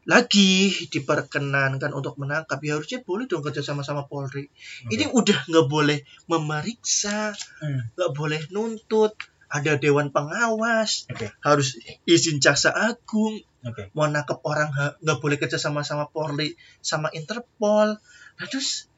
lagi 0.09 0.73
diperkenankan 0.89 1.93
untuk 1.93 2.17
menangkap 2.17 2.57
ya 2.65 2.73
harusnya 2.77 3.05
boleh 3.05 3.29
dong 3.29 3.45
kerja 3.45 3.61
sama 3.61 3.85
sama 3.85 4.09
Polri 4.09 4.49
ini 4.89 5.05
udah 5.05 5.45
nggak 5.45 5.67
boleh 5.69 6.01
memeriksa 6.25 7.37
Hmm. 7.61 7.85
nggak 7.93 8.11
boleh 8.17 8.41
nuntut 8.49 9.13
ada 9.51 9.77
dewan 9.77 10.09
pengawas 10.09 11.05
Oke. 11.11 11.29
harus 11.45 11.77
izin 12.09 12.41
jaksa 12.41 12.73
agung 12.73 13.45
Oke. 13.61 13.93
mau 13.93 14.09
nangkep 14.09 14.41
orang 14.41 14.73
nggak 15.05 15.17
boleh 15.21 15.37
kerja 15.37 15.61
sama 15.61 15.85
sama 15.85 16.09
Polri 16.09 16.57
sama 16.81 17.13
Interpol 17.13 18.01
nah 18.41 18.45
terus 18.49 18.89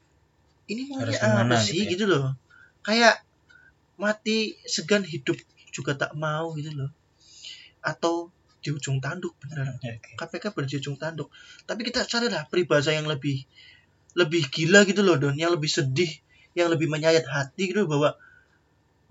ini 0.71 0.87
gimana 0.87 1.11
apa 1.11 1.59
sih 1.59 1.83
gitu 1.83 1.83
ya? 1.83 1.91
gitu 1.91 2.05
loh 2.07 2.31
kayak 2.79 3.19
mati 3.99 4.55
segan 4.63 5.03
hidup 5.03 5.35
juga 5.75 5.99
tak 5.99 6.15
mau 6.15 6.55
gitu 6.55 6.71
loh 6.71 6.91
atau 7.83 8.31
di 8.63 8.71
ujung 8.71 9.03
tanduk 9.03 9.35
beneran 9.43 9.75
Oke. 9.75 9.99
KPK 10.15 10.55
berada 10.55 10.71
di 10.71 10.79
ujung 10.79 10.95
tanduk. 10.95 11.27
Tapi 11.67 11.83
kita 11.83 12.07
carilah 12.07 12.47
peribahasa 12.47 12.95
yang 12.95 13.05
lebih 13.05 13.43
lebih 14.15 14.47
gila 14.47 14.87
gitu 14.87 15.03
loh 15.03 15.19
Don. 15.19 15.35
Yang 15.35 15.59
lebih 15.59 15.69
sedih 15.69 16.11
yang 16.55 16.71
lebih 16.71 16.87
menyayat 16.87 17.27
hati 17.27 17.75
gitu 17.75 17.83
bahwa 17.89 18.15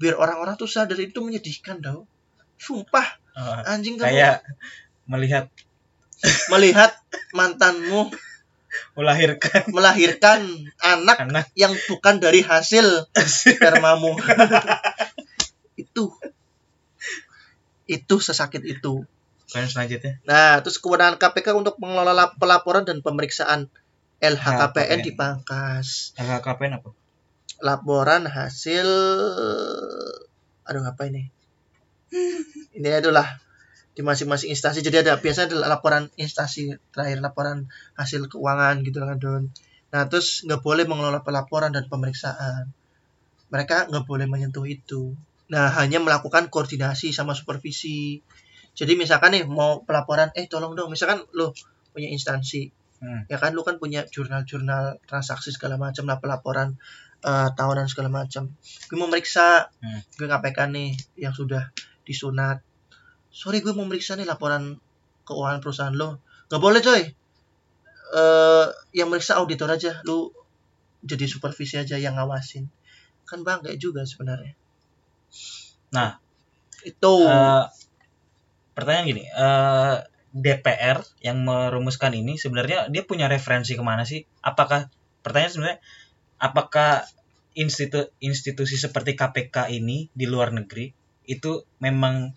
biar 0.01 0.17
orang-orang 0.17 0.57
tuh 0.57 0.67
sadar 0.67 0.97
itu 0.97 1.21
menyedihkan 1.21 1.85
tau. 1.85 2.09
Sumpah. 2.57 3.21
Oh, 3.37 3.61
anjing 3.69 4.01
kamu. 4.01 4.09
kayak 4.09 4.45
melihat 5.09 5.49
melihat 6.53 6.97
mantanmu 7.37 8.13
melahirkan. 8.97 9.69
melahirkan 9.69 10.41
anak 10.81 11.19
anak. 11.29 11.47
yang 11.53 11.77
bukan 11.91 12.23
dari 12.23 12.41
hasil. 12.41 13.05
spermamu. 13.13 14.17
Itu. 15.83 16.15
Itu 17.85 18.17
sesakit 18.23 18.63
itu 18.65 19.05
poin 19.53 19.69
selanjutnya. 19.69 20.19
Nah 20.25 20.65
terus 20.65 20.81
kewenangan 20.81 21.21
KPK 21.21 21.53
untuk 21.53 21.77
mengelola 21.77 22.33
pelaporan 22.41 22.89
dan 22.89 23.05
pemeriksaan 23.05 23.69
LHKPN 24.19 24.99
LHKPN. 24.99 25.05
dipangkas. 25.05 26.17
LHKPN 26.17 26.81
apa? 26.81 26.91
Laporan 27.61 28.25
hasil 28.25 28.89
aduh 30.65 30.83
apa 30.89 31.03
ini? 31.13 31.29
Ini 32.73 32.89
adalah 33.05 33.39
di 33.93 34.01
masing-masing 34.01 34.57
instansi. 34.57 34.81
Jadi 34.81 35.05
ada 35.05 35.21
biasanya 35.21 35.53
ada 35.53 35.69
laporan 35.69 36.09
instansi 36.17 36.73
terakhir 36.97 37.21
laporan 37.21 37.69
hasil 38.01 38.33
keuangan 38.33 38.81
gitu 38.83 39.05
kan 39.05 39.21
Don. 39.21 39.45
Nah 39.93 40.09
terus 40.09 40.49
nggak 40.49 40.65
boleh 40.65 40.89
mengelola 40.89 41.21
pelaporan 41.21 41.77
dan 41.77 41.87
pemeriksaan. 41.93 42.73
Mereka 43.53 43.93
nggak 43.93 44.05
boleh 44.09 44.25
menyentuh 44.25 44.65
itu. 44.65 45.13
Nah 45.53 45.69
hanya 45.77 46.01
melakukan 46.01 46.49
koordinasi 46.49 47.13
sama 47.13 47.37
supervisi 47.37 48.25
jadi 48.73 48.97
misalkan 48.97 49.37
nih 49.37 49.45
mau 49.45 49.85
pelaporan 49.85 50.33
eh 50.33 50.49
tolong 50.49 50.73
dong. 50.73 50.89
Misalkan 50.89 51.25
lo 51.37 51.53
punya 51.93 52.09
instansi 52.09 52.73
Hmm. 53.03 53.27
ya 53.27 53.35
kan? 53.35 53.51
Lu 53.51 53.67
kan 53.67 53.83
punya 53.83 54.07
jurnal-jurnal 54.07 55.03
transaksi 55.11 55.51
segala 55.51 55.75
macam 55.75 56.07
lah 56.07 56.23
pelaporan 56.23 56.79
eh, 57.23 57.51
tahunan 57.55 57.87
segala 57.91 58.11
macam. 58.11 58.51
Gue 58.87 58.97
mau 58.99 59.11
meriksa 59.11 59.71
Hmm. 59.83 60.01
gue 60.17 60.27
KPK 60.31 60.59
nih 60.71 60.91
yang 61.19 61.35
sudah 61.35 61.71
disunat? 62.07 62.63
Sorry 63.35 63.59
gue 63.59 63.75
mau 63.75 63.87
meriksa 63.87 64.15
nih 64.15 64.27
laporan 64.27 64.79
keuangan 65.27 65.59
perusahaan 65.59 65.95
lo. 65.95 66.23
Nggak 66.47 66.63
boleh 66.63 66.81
coy. 66.81 67.03
Eh 68.13 68.67
yang 68.95 69.11
meriksa 69.11 69.35
auditor 69.39 69.69
aja 69.71 69.99
lu 70.07 70.31
jadi 71.03 71.27
supervisi 71.27 71.83
aja 71.83 71.99
yang 71.99 72.15
ngawasin. 72.15 72.71
Kan 73.27 73.43
bangga 73.43 73.75
juga 73.77 74.07
sebenarnya. 74.07 74.55
Nah. 75.93 76.17
itu. 76.83 77.15
Eh, 77.23 77.65
pertanyaan 78.73 79.07
gini 79.09 79.25
eh, 79.29 79.97
DPR 80.33 81.05
yang 81.21 81.45
merumuskan 81.45 82.17
ini 82.17 82.41
sebenarnya 82.41 82.89
dia 82.89 83.03
punya 83.05 83.29
referensi 83.29 83.77
ke 83.77 83.85
mana 83.85 84.09
sih? 84.09 84.25
Apakah 84.41 84.89
pertanyaan 85.21 85.53
sebenarnya 85.53 85.79
apakah 86.41 87.05
institu 87.53 88.09
institusi 88.19 88.81
seperti 88.81 89.13
KPK 89.13 89.71
ini 89.77 90.09
di 90.11 90.25
luar 90.25 90.57
negeri 90.57 90.89
itu 91.29 91.63
memang 91.85 92.33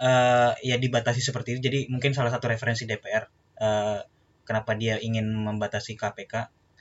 eh, 0.00 0.52
ya 0.64 0.76
dibatasi 0.80 1.20
seperti 1.20 1.56
itu 1.56 1.60
jadi 1.68 1.78
mungkin 1.92 2.16
salah 2.16 2.32
satu 2.32 2.48
referensi 2.48 2.88
DPR 2.88 3.24
eh, 3.60 4.00
kenapa 4.48 4.72
dia 4.74 4.96
ingin 4.98 5.28
membatasi 5.28 5.94
KPK 5.94 6.34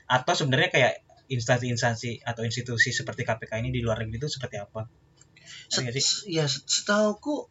atau 0.06 0.34
sebenarnya 0.38 0.70
kayak 0.72 0.94
instansi-instansi 1.26 2.22
atau 2.22 2.46
institusi 2.46 2.94
seperti 2.94 3.26
KPK 3.26 3.66
ini 3.66 3.74
di 3.74 3.82
luar 3.82 4.06
negeri 4.06 4.22
itu 4.22 4.30
seperti 4.30 4.62
apa? 4.62 4.86
Set- 5.66 6.30
ya 6.30 6.46
setauku 6.46 7.50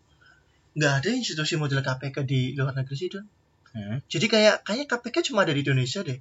nggak 0.74 0.92
ada 0.96 1.08
institusi 1.10 1.54
model 1.54 1.80
KPK 1.80 2.16
di 2.22 2.40
luar 2.52 2.74
negeri 2.74 2.94
sih 2.94 3.08
don 3.08 3.26
Hmm. 3.70 3.98
jadi 4.04 4.26
kayak 4.28 4.54
kayaknya 4.62 4.86
KPK 4.88 5.16
cuma 5.26 5.42
ada 5.42 5.50
di 5.50 5.58
Indonesia 5.60 5.98
deh 6.00 6.14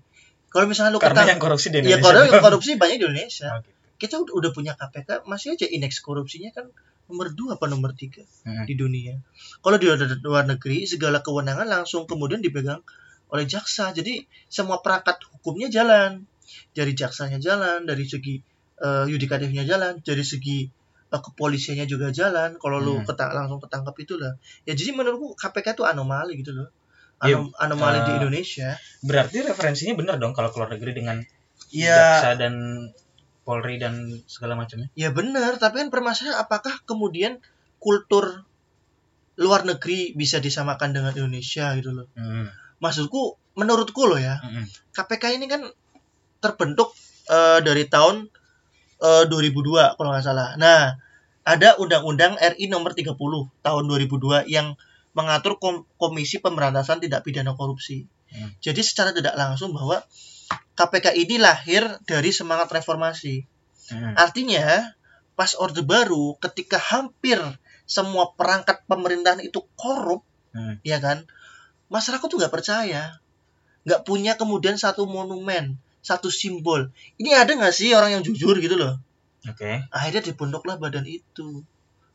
kalau 0.48 0.66
misalnya 0.66 0.90
lu 0.90 0.98
Karena 0.98 1.22
ketang- 1.22 1.30
yang 1.30 1.38
korupsi 1.40 1.68
di 1.68 1.76
ya 1.76 1.82
Indonesia. 1.92 2.02
kalau 2.04 2.22
yang 2.24 2.42
korupsi 2.50 2.72
banyak 2.76 2.96
di 2.96 3.02
Indonesia 3.04 3.48
Oh, 3.48 3.60
gitu. 3.60 3.70
kita 3.96 4.16
udah, 4.20 4.34
udah 4.36 4.52
punya 4.52 4.74
KPK 4.74 5.10
masih 5.24 5.54
aja 5.54 5.66
indeks 5.68 5.98
korupsinya 6.00 6.50
kan 6.52 6.66
nomor 7.06 7.30
dua 7.30 7.54
apa 7.54 7.66
nomor 7.68 7.94
tiga 7.94 8.26
Hmm. 8.42 8.64
di 8.64 8.74
dunia 8.74 9.22
kalau 9.60 9.76
di 9.76 9.86
luar, 9.86 10.02
luar 10.20 10.46
negeri 10.48 10.82
segala 10.84 11.20
kewenangan 11.20 11.68
langsung 11.68 12.04
kemudian 12.04 12.40
dipegang 12.40 12.82
oleh 13.28 13.46
jaksa 13.46 13.90
jadi 13.92 14.22
semua 14.48 14.78
perangkat 14.80 15.22
hukumnya 15.32 15.68
jalan 15.68 16.26
dari 16.72 16.92
jaksanya 16.92 17.38
jalan 17.38 17.84
dari 17.84 18.04
segi 18.04 18.42
eh, 18.76 19.06
yudikatifnya 19.08 19.62
jalan 19.64 19.98
dari 20.00 20.22
segi 20.24 20.66
kepolisiannya 21.20 21.84
juga 21.84 22.10
jalan 22.10 22.56
kalau 22.56 22.78
lu 22.78 22.98
Hmm. 22.98 23.06
ketang- 23.06 23.30
langsung 23.32 23.60
ketangkep 23.60 23.96
itu 24.00 24.14
lah 24.16 24.34
ya 24.64 24.74
jadi 24.74 24.92
menurutku 24.92 25.36
KPK 25.36 25.74
itu 25.74 25.84
anomali 25.84 26.38
gitu 26.38 26.54
loh 26.54 26.70
Iya, 27.20 27.40
Anom- 27.40 27.56
anomali 27.56 28.00
di 28.02 28.12
eh, 28.12 28.18
Indonesia 28.18 28.70
Berarti 29.00 29.38
referensinya 29.42 29.94
benar 29.94 30.16
dong 30.18 30.32
kalau 30.32 30.50
keluar 30.50 30.68
negeri 30.70 30.92
dengan 30.94 31.18
ya 31.70 32.20
jaksa 32.20 32.36
dan 32.36 32.54
Polri 33.44 33.76
dan 33.76 33.96
segala 34.26 34.56
macamnya. 34.56 34.88
Ya 34.94 35.12
benar, 35.12 35.56
tapi 35.58 35.78
kan 35.78 35.90
permasalahan 35.90 36.36
apakah 36.38 36.80
kemudian 36.84 37.44
kultur 37.78 38.48
luar 39.36 39.64
negeri 39.64 40.14
bisa 40.14 40.38
disamakan 40.38 40.92
dengan 40.92 41.12
Indonesia 41.12 41.74
gitu 41.74 41.92
loh. 41.92 42.08
Hmm. 42.14 42.48
Maksudku, 42.78 43.36
menurutku 43.54 44.06
loh 44.06 44.16
ya, 44.16 44.40
Hmm. 44.40 44.64
KPK 44.92 45.36
ini 45.36 45.48
kan 45.48 45.68
terbentuk 46.40 46.92
eh, 47.26 47.60
dari 47.60 47.84
tahun 47.86 48.28
eh, 49.04 49.24
2002 49.28 50.00
kalau 50.00 50.10
nggak 50.16 50.26
salah. 50.26 50.56
Nah, 50.56 50.96
ada 51.44 51.76
Undang-Undang 51.76 52.40
RI 52.40 52.72
nomor 52.72 52.96
30 52.96 53.20
tahun 53.60 53.84
2002 53.84 54.48
yang 54.48 54.80
mengatur 55.12 55.60
kom- 55.60 55.86
Komisi 56.00 56.40
Pemberantasan 56.40 57.04
Tindak 57.04 57.28
Pidana 57.28 57.54
Korupsi. 57.54 58.08
Hmm. 58.32 58.50
Jadi 58.64 58.82
secara 58.82 59.12
tidak 59.14 59.36
langsung 59.38 59.76
bahwa 59.76 60.02
KPK 60.74 61.14
ini 61.14 61.38
lahir 61.38 61.86
dari 62.08 62.34
semangat 62.34 62.72
reformasi. 62.74 63.46
Hmm. 63.94 64.16
Artinya, 64.18 64.96
pas 65.38 65.54
Orde 65.54 65.86
Baru, 65.86 66.40
ketika 66.42 66.80
hampir 66.82 67.38
semua 67.86 68.32
perangkat 68.34 68.82
pemerintahan 68.88 69.44
itu 69.44 69.62
korup, 69.78 70.24
Hmm. 70.56 70.80
ya 70.82 70.98
kan, 70.98 71.26
masyarakat 71.90 72.26
tuh 72.26 72.38
nggak 72.42 72.54
percaya, 72.54 73.20
nggak 73.84 74.02
punya 74.08 74.34
kemudian 74.40 74.80
satu 74.80 75.06
monumen, 75.06 75.78
satu 76.04 76.28
simbol. 76.28 76.92
Ini 77.16 77.40
ada 77.40 77.56
nggak 77.56 77.72
sih 77.72 77.96
orang 77.96 78.20
yang 78.20 78.24
jujur 78.28 78.60
gitu 78.60 78.76
loh? 78.76 79.00
Oke. 79.48 79.88
Akhirnya 79.90 80.22
dibentuklah 80.22 80.76
badan 80.76 81.08
itu, 81.08 81.64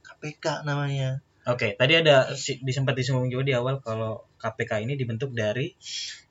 KPK 0.05 0.63
namanya. 0.63 1.25
Oke, 1.49 1.73
tadi 1.73 1.97
ada 1.97 2.29
disempat 2.61 2.93
disinggung 2.93 3.33
juga 3.33 3.49
di 3.49 3.57
awal 3.57 3.81
kalau 3.81 4.29
KPK 4.37 4.85
ini 4.85 5.01
dibentuk 5.01 5.33
dari 5.33 5.73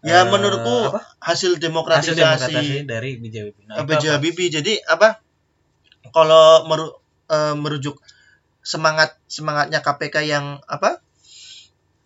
Ya 0.05 0.21
eh, 0.21 0.29
menurutku 0.29 0.93
apa? 0.93 1.01
hasil 1.17 1.57
hasil 1.57 1.61
demokratisasi, 1.61 2.21
demokratisasi 2.21 2.75
dari 2.85 3.17
B.J. 3.17 3.35
Habibie. 3.41 3.65
Nah, 3.65 3.81
B.J. 3.81 4.03
Habibie. 4.13 4.53
Jadi 4.53 4.77
apa? 4.85 5.17
Kalau 6.13 6.69
meru- 6.69 7.01
eh, 7.27 7.57
merujuk 7.57 7.97
semangat 8.61 9.17
semangatnya 9.25 9.81
KPK 9.81 10.21
yang 10.23 10.61
apa? 10.69 11.01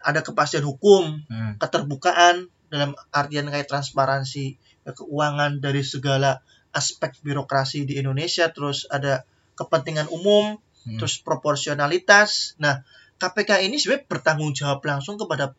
Ada 0.02 0.24
kepastian 0.24 0.64
hukum, 0.64 1.20
Hmm. 1.28 1.60
keterbukaan 1.60 2.48
dalam 2.72 2.96
artian 3.12 3.52
kayak 3.52 3.68
transparansi 3.68 4.56
keuangan 4.86 5.62
dari 5.62 5.86
segala 5.86 6.42
aspek 6.74 7.14
birokrasi 7.22 7.86
di 7.86 8.00
Indonesia 8.02 8.50
terus 8.50 8.88
ada 8.90 9.24
kepentingan 9.54 10.10
umum 10.10 10.58
Hmm. 10.82 10.98
terus 10.98 11.22
proporsionalitas 11.22 12.58
nah 12.58 12.82
KPK 13.22 13.70
ini 13.70 13.78
sebenarnya 13.78 14.10
bertanggung 14.10 14.50
jawab 14.58 14.82
langsung 14.82 15.14
kepada 15.14 15.54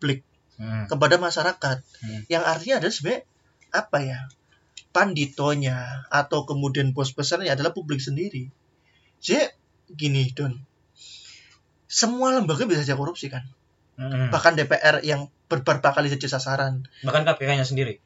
publik 0.00 0.24
Hmm. 0.56 0.88
kepada 0.88 1.20
masyarakat 1.20 1.84
Hmm. 1.84 2.24
yang 2.32 2.40
artinya 2.48 2.80
adalah 2.80 2.94
sebenarnya 2.96 3.22
apa 3.76 3.98
ya 4.00 4.18
panditonya 4.96 6.08
atau 6.08 6.48
kemudian 6.48 6.96
bos 6.96 7.12
besarnya 7.12 7.52
adalah 7.52 7.76
publik 7.76 8.00
sendiri 8.00 8.48
jadi 9.20 9.52
gini 9.92 10.32
Don 10.32 10.56
semua 11.84 12.32
lembaga 12.32 12.64
bisa 12.64 12.80
saja 12.80 12.96
korupsi 12.96 13.28
kan 13.28 13.44
Hmm. 14.00 14.32
bahkan 14.32 14.56
DPR 14.56 15.04
yang 15.04 15.28
beberapa 15.52 15.92
kali 15.92 16.08
saja 16.08 16.40
sasaran 16.40 16.88
Bahkan 17.04 17.28
KPK-nya 17.28 17.68
sendiri. 17.68 18.00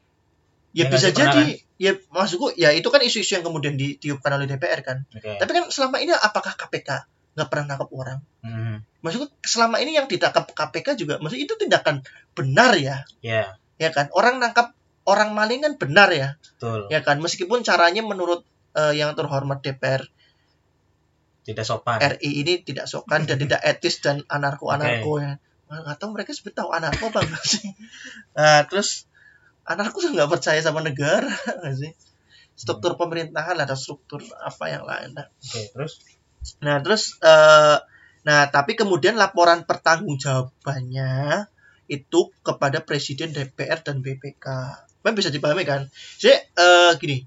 Ya 0.74 0.84
Ya, 0.84 0.90
bisa 0.90 1.08
jadi. 1.14 1.62
ya 1.78 1.94
maksudku 2.10 2.50
ya 2.58 2.74
itu 2.74 2.87
kan 2.90 2.98
isu-isu 3.02 3.38
yang 3.38 3.46
kemudian 3.46 3.78
ditiupkan 3.78 4.34
oleh 4.34 4.50
DPR 4.50 4.82
kan. 4.82 5.06
Oke. 5.14 5.38
tapi 5.38 5.50
kan 5.54 5.70
selama 5.70 6.02
ini 6.02 6.10
apakah 6.10 6.58
KPK 6.58 7.06
nggak 7.34 7.48
pernah 7.50 7.66
nangkap 7.74 7.90
orang? 7.94 8.18
Hmm. 8.42 8.82
maksudku 9.02 9.30
selama 9.42 9.78
ini 9.82 9.94
yang 9.94 10.06
ditangkap 10.10 10.50
KPK 10.50 10.98
juga 10.98 11.14
maksud 11.22 11.38
itu 11.38 11.54
tindakan 11.54 12.02
benar 12.34 12.74
ya? 12.74 13.06
Ya, 13.22 13.54
ya 13.78 13.90
kan? 13.94 14.10
Orang 14.14 14.42
nangkap 14.42 14.74
orang 15.06 15.30
maling 15.34 15.62
kan 15.62 15.78
benar 15.78 16.10
ya? 16.10 16.34
Betul. 16.42 16.90
ya 16.90 17.00
kan? 17.06 17.22
Meskipun 17.22 17.62
caranya 17.62 18.02
menurut 18.02 18.42
eh, 18.74 18.94
yang 18.98 19.14
terhormat 19.14 19.62
DPR 19.62 20.02
tidak 21.44 21.64
sopan. 21.68 22.00
RI 22.00 22.30
ini 22.40 22.64
tidak 22.64 22.88
sokan 22.88 23.28
dan 23.28 23.37
tidak 23.37 23.60
etis 23.60 24.00
dan 24.00 24.24
anarko-anarko 24.26 25.20
ya. 25.20 25.37
Nggak 25.68 25.96
tahu 26.00 26.10
mereka 26.16 26.32
sebut 26.32 26.56
tahu 26.56 26.72
anarko 26.72 27.12
apa 27.12 27.20
enggak 27.20 27.44
sih. 27.44 27.68
Nah, 28.32 28.64
terus 28.64 29.04
anarko 29.64 30.00
tuh 30.00 30.12
nggak 30.12 30.31
percaya 30.31 30.61
sama 30.61 30.85
negara 30.85 31.29
nggak 31.61 31.74
sih. 31.77 31.92
Struktur 32.55 32.94
pemerintahan 32.94 33.59
ada 33.59 33.74
struktur 33.74 34.22
apa 34.40 34.64
yang 34.70 34.87
lain. 34.87 35.16
Nah, 35.16 35.27
oke 35.27 35.61
terus 35.74 35.92
Nah, 36.61 36.77
terus 36.85 37.16
eh 37.24 37.79
nah, 38.24 38.42
tapi 38.48 38.77
kemudian 38.77 39.16
laporan 39.16 39.64
pertanggungjawabannya 39.64 41.44
itu 41.88 42.20
kepada 42.40 42.81
Presiden 42.85 43.33
DPR 43.33 43.81
dan 43.85 44.00
BPK. 44.00 44.46
Memang 45.05 45.16
bisa 45.16 45.29
dipahami 45.29 45.64
kan? 45.68 45.88
Jadi 46.20 46.37
eh 46.37 46.92
gini, 47.00 47.18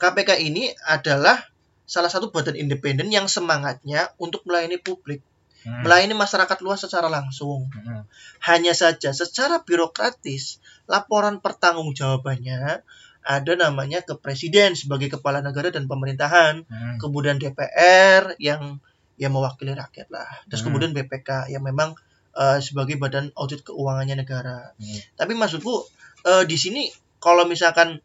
KPK 0.00 0.40
ini 0.40 0.72
adalah 0.88 1.36
salah 1.84 2.08
satu 2.08 2.32
badan 2.32 2.56
independen 2.56 3.12
yang 3.12 3.26
semangatnya 3.28 4.14
untuk 4.16 4.46
melayani 4.46 4.78
publik, 4.80 5.20
Hmm. 5.60 5.84
melayani 5.84 6.16
masyarakat 6.16 6.58
luas 6.64 6.80
secara 6.80 7.12
langsung. 7.12 7.68
Hmm. 7.68 8.08
Hanya 8.48 8.72
saja 8.72 9.12
secara 9.12 9.60
birokratis, 9.60 10.56
laporan 10.88 11.44
pertanggungjawabannya 11.44 12.80
ada 13.20 13.52
namanya 13.52 14.00
ke 14.00 14.16
presiden 14.16 14.72
sebagai 14.72 15.12
kepala 15.12 15.44
negara 15.44 15.68
dan 15.68 15.84
pemerintahan 15.84 16.64
Hmm. 16.64 16.96
kemudian 16.96 17.36
DPR 17.36 18.32
yang 18.40 18.80
yang 19.20 19.36
mewakili 19.36 19.76
rakyat 19.76 20.08
lah, 20.08 20.28
terus 20.48 20.64
Hmm. 20.64 20.72
kemudian 20.72 20.90
BPK 20.96 21.52
yang 21.52 21.60
memang 21.60 21.92
eh, 22.30 22.62
sebagai 22.62 22.94
badan 22.94 23.34
audit 23.34 23.66
keuangannya 23.66 24.22
negara. 24.22 24.72
Hmm. 24.78 25.00
Tapi 25.18 25.34
maksudku 25.36 25.84
eh, 26.24 26.44
di 26.48 26.56
sini 26.56 26.88
kalau 27.20 27.44
misalkan 27.44 28.00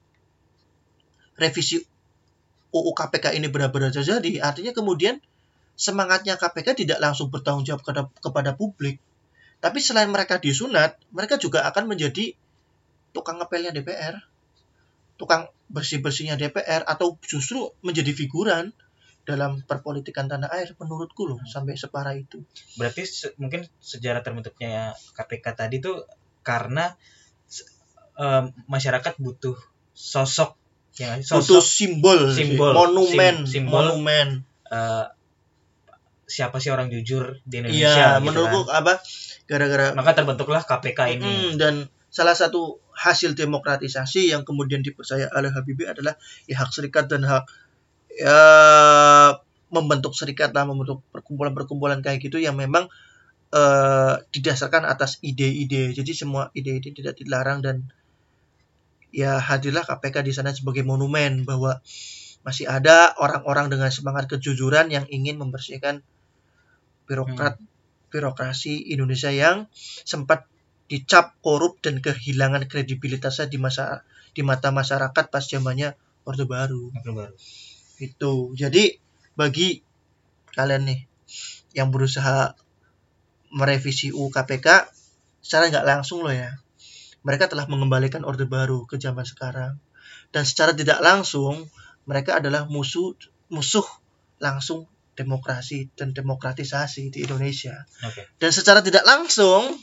revisi 1.40 1.80
UU 2.76 2.92
KPK 2.92 3.40
ini 3.40 3.48
benar-benar 3.48 3.92
terjadi, 3.96 4.44
artinya 4.44 4.76
kemudian 4.76 5.24
semangatnya 5.76 6.36
KPK 6.36 6.74
tidak 6.76 7.00
langsung 7.00 7.28
bertanggung 7.28 7.64
jawab 7.64 7.84
kepada, 7.84 8.02
kepada 8.20 8.52
publik. 8.56 8.98
Tapi 9.60 9.80
selain 9.80 10.08
mereka 10.08 10.40
disunat, 10.40 10.96
mereka 11.10 11.36
juga 11.36 11.64
akan 11.66 11.88
menjadi 11.88 12.36
tukang 13.12 13.40
ngepelnya 13.40 13.72
DPR, 13.72 14.20
tukang 15.16 15.48
bersih-bersihnya 15.68 16.36
DPR, 16.36 16.84
atau 16.84 17.16
justru 17.22 17.72
menjadi 17.80 18.12
figuran 18.12 18.76
dalam 19.24 19.66
perpolitikan 19.66 20.30
tanah 20.30 20.54
air 20.54 20.78
menurutku 20.78 21.26
loh 21.26 21.42
sampai 21.44 21.74
separah 21.74 22.14
itu. 22.14 22.46
berarti 22.78 23.02
se- 23.04 23.34
mungkin 23.36 23.66
sejarah 23.82 24.22
terbentuknya 24.22 24.94
KPK 25.18 25.46
tadi 25.58 25.82
tuh 25.82 26.06
karena 26.46 26.94
em, 28.16 28.54
masyarakat 28.66 29.18
butuh 29.18 29.58
sosok 29.92 30.54
yang 30.96 31.20
Butuh 31.20 31.42
sosok 31.42 31.64
simbol, 31.64 32.20
sih. 32.30 32.54
Simbol. 32.54 32.72
monumen, 32.72 33.36
Sim- 33.44 33.66
simbol. 33.66 33.82
monumen. 33.82 34.46
eh, 34.66 35.06
siapa 36.26 36.58
sih 36.58 36.74
orang 36.74 36.90
jujur 36.90 37.38
di 37.46 37.62
Indonesia 37.62 37.94
Iya, 37.94 38.08
gitu 38.18 38.26
menurutku 38.26 38.62
kan. 38.66 38.82
apa 38.82 38.94
gara-gara 39.46 39.94
maka 39.94 40.12
terbentuklah 40.14 40.62
KPK 40.66 41.00
ini 41.18 41.34
Mm, 41.54 41.62
dan 41.62 41.74
salah 42.10 42.34
satu 42.34 42.82
hasil 42.96 43.36
demokratisasi 43.36 44.32
yang 44.32 44.42
kemudian 44.42 44.82
dipercaya 44.82 45.28
oleh 45.32 45.52
Habibie 45.52 45.86
adalah 45.86 46.16
ya 46.48 46.58
hak 46.58 46.72
serikat 46.72 47.06
dan 47.06 47.22
hak 47.24 47.46
ya 48.10 48.40
membentuk 49.70 50.16
serikat 50.16 50.56
lah 50.56 50.64
membentuk 50.64 51.04
perkumpulan-perkumpulan 51.12 52.00
kayak 52.00 52.24
gitu 52.24 52.40
yang 52.40 52.56
memang 52.56 52.88
eh, 53.52 54.16
didasarkan 54.32 54.88
atas 54.88 55.20
ide-ide 55.20 55.92
jadi 55.92 56.12
semua 56.16 56.50
ide-ide 56.56 56.96
tidak 56.96 57.20
dilarang 57.20 57.60
dan 57.60 57.84
ya 59.12 59.40
hadirlah 59.40 59.84
KPK 59.84 60.24
di 60.24 60.32
sana 60.32 60.52
sebagai 60.52 60.84
monumen 60.84 61.44
bahwa 61.44 61.80
masih 62.44 62.70
ada 62.70 63.16
orang-orang 63.18 63.74
dengan 63.74 63.90
semangat 63.90 64.30
kejujuran 64.30 64.92
yang 64.92 65.04
ingin 65.10 65.36
membersihkan 65.36 66.06
birokrat 67.06 67.58
birokrasi 68.10 68.94
Indonesia 68.94 69.34
yang 69.34 69.70
sempat 70.06 70.46
dicap 70.86 71.34
korup 71.42 71.82
dan 71.82 71.98
kehilangan 71.98 72.70
kredibilitasnya 72.70 73.50
di 73.50 73.58
masa 73.58 74.06
di 74.38 74.46
mata 74.46 74.70
masyarakat 74.70 75.26
pas 75.34 75.42
zamannya 75.42 75.98
Orde 76.26 76.46
Baru. 76.46 76.94
Oke, 76.94 77.10
baru. 77.10 77.36
itu. 78.02 78.34
Jadi 78.54 78.98
bagi 79.34 79.82
kalian 80.54 80.84
nih 80.86 81.00
yang 81.76 81.90
berusaha 81.90 82.54
merevisi 83.56 84.12
UU 84.12 84.30
KPK 84.30 84.68
secara 85.40 85.70
nggak 85.72 85.86
langsung 85.88 86.26
loh 86.26 86.34
ya 86.34 86.54
mereka 87.26 87.50
telah 87.50 87.66
mengembalikan 87.66 88.22
Orde 88.22 88.46
Baru 88.46 88.86
ke 88.86 89.02
zaman 89.02 89.26
sekarang. 89.26 89.82
Dan 90.30 90.46
secara 90.46 90.78
tidak 90.78 91.02
langsung 91.02 91.66
mereka 92.06 92.38
adalah 92.38 92.70
musuh 92.70 93.18
musuh 93.50 93.84
langsung 94.38 94.86
demokrasi 95.16 95.90
dan 95.96 96.12
demokratisasi 96.12 97.10
di 97.10 97.24
Indonesia 97.24 97.88
Oke. 98.04 98.28
dan 98.38 98.52
secara 98.52 98.84
tidak 98.84 99.08
langsung 99.08 99.80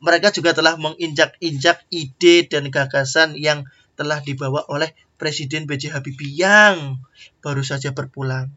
mereka 0.00 0.32
juga 0.32 0.56
telah 0.56 0.80
menginjak-injak 0.80 1.84
ide 1.92 2.48
dan 2.48 2.72
gagasan 2.72 3.36
yang 3.36 3.68
telah 4.00 4.24
dibawa 4.24 4.64
oleh 4.72 4.96
Presiden 5.20 5.68
B.J. 5.68 5.92
Habibie 5.92 6.32
yang 6.40 7.04
baru 7.44 7.60
saja 7.60 7.92
berpulang. 7.92 8.48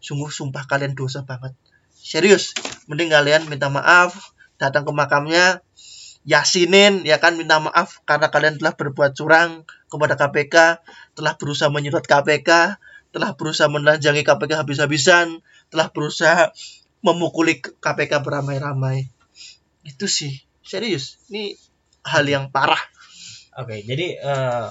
Sungguh 0.00 0.32
sumpah 0.32 0.64
kalian 0.64 0.96
dosa 0.96 1.28
banget. 1.28 1.52
Serius, 1.92 2.56
mending 2.88 3.12
kalian 3.12 3.44
minta 3.44 3.68
maaf, 3.68 4.32
datang 4.56 4.88
ke 4.88 4.92
makamnya, 4.96 5.60
yasinin, 6.24 7.04
ya 7.04 7.20
kan 7.20 7.36
minta 7.36 7.60
maaf 7.60 8.00
karena 8.08 8.32
kalian 8.32 8.56
telah 8.56 8.72
berbuat 8.72 9.12
curang 9.12 9.68
kepada 9.92 10.16
KPK, 10.16 10.80
telah 11.12 11.32
berusaha 11.36 11.68
menyedot 11.68 12.02
KPK, 12.02 12.80
telah 13.16 13.32
berusaha 13.32 13.72
menelanjangi 13.72 14.28
KPK 14.28 14.60
habis-habisan, 14.60 15.40
telah 15.72 15.88
berusaha 15.88 16.52
memukuli 17.00 17.64
KPK 17.64 18.20
beramai-ramai. 18.20 19.08
Itu 19.88 20.04
sih, 20.04 20.44
serius. 20.60 21.16
Ini 21.32 21.56
hal 22.04 22.28
yang 22.28 22.52
parah. 22.52 22.84
Oke, 23.56 23.80
jadi 23.88 24.20
eh, 24.20 24.68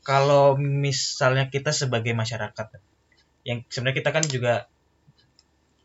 kalau 0.00 0.56
misalnya 0.56 1.52
kita 1.52 1.76
sebagai 1.76 2.16
masyarakat, 2.16 2.80
yang 3.44 3.60
sebenarnya 3.68 4.00
kita 4.00 4.10
kan 4.16 4.24
juga 4.24 4.54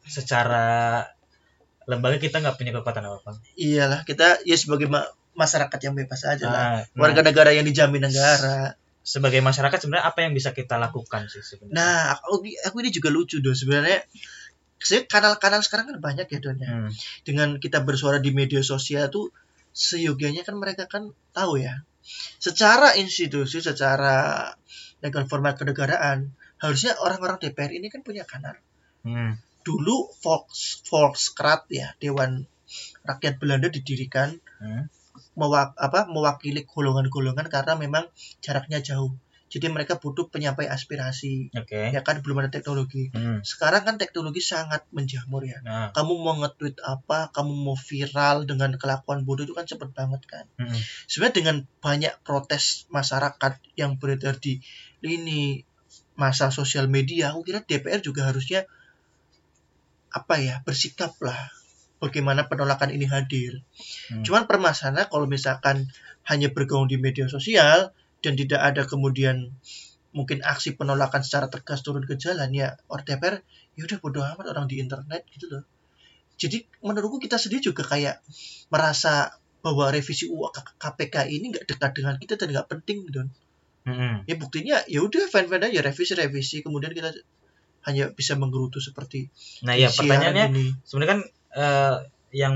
secara 0.07 1.03
lembaga 1.83 2.15
kita 2.15 2.39
nggak 2.39 2.55
punya 2.55 2.71
kekuatan 2.79 3.11
apa-apa. 3.11 3.43
Iyalah, 3.59 4.07
kita 4.07 4.39
ya 4.47 4.55
sebagai 4.55 4.87
ma- 4.87 5.11
masyarakat 5.35 5.79
yang 5.83 5.99
bebas 5.99 6.23
aja 6.23 6.45
lah. 6.47 6.55
Nah, 6.55 6.79
nah, 6.87 6.95
Warga 6.95 7.27
negara 7.27 7.51
yang 7.51 7.67
dijamin 7.67 8.07
negara. 8.07 8.79
Sebagai 9.01 9.41
masyarakat 9.41 9.77
sebenarnya 9.81 10.05
apa 10.05 10.19
yang 10.25 10.33
bisa 10.37 10.53
kita 10.53 10.77
lakukan 10.77 11.25
sih 11.25 11.41
sebenarnya? 11.41 11.73
Nah, 11.73 11.99
aku, 12.17 12.45
aku 12.45 12.75
ini 12.85 12.89
juga 12.93 13.09
lucu 13.09 13.41
dong 13.41 13.57
sebenarnya. 13.57 14.05
Saya 14.81 15.05
kanal-kanal 15.05 15.61
sekarang 15.61 15.93
kan 15.93 15.97
banyak 16.01 16.25
ya 16.29 16.39
Don 16.41 16.57
ya. 16.57 16.69
Hmm, 16.69 16.89
Dengan 17.21 17.49
kita 17.61 17.85
bersuara 17.85 18.17
di 18.17 18.33
media 18.33 18.65
sosial 18.65 19.09
tuh 19.13 19.29
seyogianya 19.73 20.41
kan 20.41 20.57
mereka 20.57 20.89
kan 20.89 21.13
tahu 21.33 21.61
ya. 21.61 21.85
Secara 22.41 22.97
institusi, 22.97 23.61
secara 23.61 24.49
legal 25.05 25.25
format 25.29 25.53
kenegaraan, 25.57 26.33
harusnya 26.57 26.97
orang-orang 26.97 27.37
DPR 27.41 27.73
ini 27.73 27.89
kan 27.93 28.01
punya 28.01 28.25
kanal. 28.25 28.57
hmm, 29.05 29.37
Dulu 29.61 30.09
Volks, 30.25 30.81
Volkskrant 30.89 31.69
ya, 31.69 31.93
Dewan 32.01 32.49
Rakyat 33.05 33.37
Belanda 33.37 33.69
didirikan 33.69 34.33
hmm, 34.61 34.89
mewak, 35.41 35.73
apa, 35.73 36.05
mewakili 36.05 36.61
golongan-golongan 36.69 37.49
karena 37.49 37.73
memang 37.73 38.05
jaraknya 38.45 38.77
jauh. 38.85 39.17
Jadi 39.51 39.67
mereka 39.67 39.99
butuh 39.99 40.31
penyampai 40.31 40.71
aspirasi. 40.71 41.51
Oke. 41.51 41.91
Ya 41.91 41.99
kan 42.07 42.23
belum 42.23 42.39
ada 42.39 42.47
teknologi. 42.47 43.11
Hmm, 43.11 43.43
Sekarang 43.43 43.83
kan 43.83 43.95
teknologi 43.99 44.39
sangat 44.39 44.87
menjamur 44.95 45.43
ya. 45.43 45.59
nah, 45.59 45.91
Kamu 45.91 46.23
mau 46.23 46.39
nge-tweet 46.39 46.79
apa, 46.79 47.35
kamu 47.35 47.51
mau 47.51 47.75
viral 47.75 48.47
dengan 48.47 48.71
kelakuan 48.79 49.27
bodoh 49.27 49.43
itu 49.43 49.51
kan 49.51 49.67
cepet 49.67 49.91
banget 49.91 50.23
kan. 50.23 50.45
hmm, 50.55 50.79
Sebenarnya 51.11 51.35
dengan 51.35 51.55
banyak 51.83 52.13
protes 52.23 52.87
masyarakat 52.95 53.59
yang 53.75 53.99
beredar 53.99 54.39
di 54.39 54.63
lini 55.03 55.67
masa 56.15 56.47
sosial 56.47 56.87
media, 56.87 57.35
aku 57.35 57.43
kira 57.43 57.59
DPR 57.59 57.99
juga 57.99 58.31
harusnya 58.31 58.63
apa 60.11 60.39
ya 60.39 60.59
bersikap 60.63 61.15
lah 61.23 61.39
bagaimana 62.01 62.49
penolakan 62.49 62.89
ini 62.89 63.05
hadir. 63.05 63.61
Hmm. 64.09 64.25
Cuman 64.25 64.49
permasalahannya 64.49 65.05
kalau 65.07 65.29
misalkan 65.29 65.85
hanya 66.25 66.49
bergaung 66.49 66.89
di 66.89 66.97
media 66.97 67.29
sosial 67.29 67.93
dan 68.25 68.33
tidak 68.33 68.61
ada 68.61 68.89
kemudian 68.89 69.53
mungkin 70.11 70.43
aksi 70.43 70.75
penolakan 70.75 71.23
secara 71.23 71.47
tegas 71.47 71.85
turun 71.85 72.03
ke 72.03 72.19
jalan 72.19 72.51
ya 72.51 72.75
orang 72.91 73.05
DPR 73.07 73.35
ya 73.79 73.81
udah 73.87 73.97
bodo 74.03 74.19
amat 74.19 74.45
orang 74.51 74.65
di 74.67 74.81
internet 74.81 75.23
gitu 75.31 75.47
loh. 75.47 75.63
Jadi 76.35 76.65
menurutku 76.81 77.21
kita 77.21 77.37
sendiri 77.37 77.61
juga 77.71 77.85
kayak 77.85 78.19
merasa 78.73 79.29
bahwa 79.61 79.93
revisi 79.93 80.25
UU 80.25 80.49
KPK 80.81 81.29
ini 81.29 81.53
nggak 81.53 81.65
dekat 81.69 81.91
dengan 81.93 82.17
kita 82.17 82.33
dan 82.33 82.49
nggak 82.49 82.67
penting 82.67 83.05
gitu. 83.07 83.29
hmm, 83.85 84.25
Ya 84.25 84.35
buktinya 84.41 84.81
ya 84.89 85.05
udah 85.05 85.29
fan-fan 85.29 85.69
aja 85.69 85.85
revisi-revisi 85.85 86.65
kemudian 86.65 86.97
kita 86.97 87.13
hanya 87.85 88.09
bisa 88.13 88.33
menggerutu 88.37 88.81
seperti 88.81 89.29
Nah, 89.65 89.77
ya 89.77 89.89
pertanyaannya 89.89 90.45
ini. 90.53 90.65
sebenarnya 90.85 91.09
kan 91.13 91.21
eh, 91.55 91.95
yang 92.35 92.55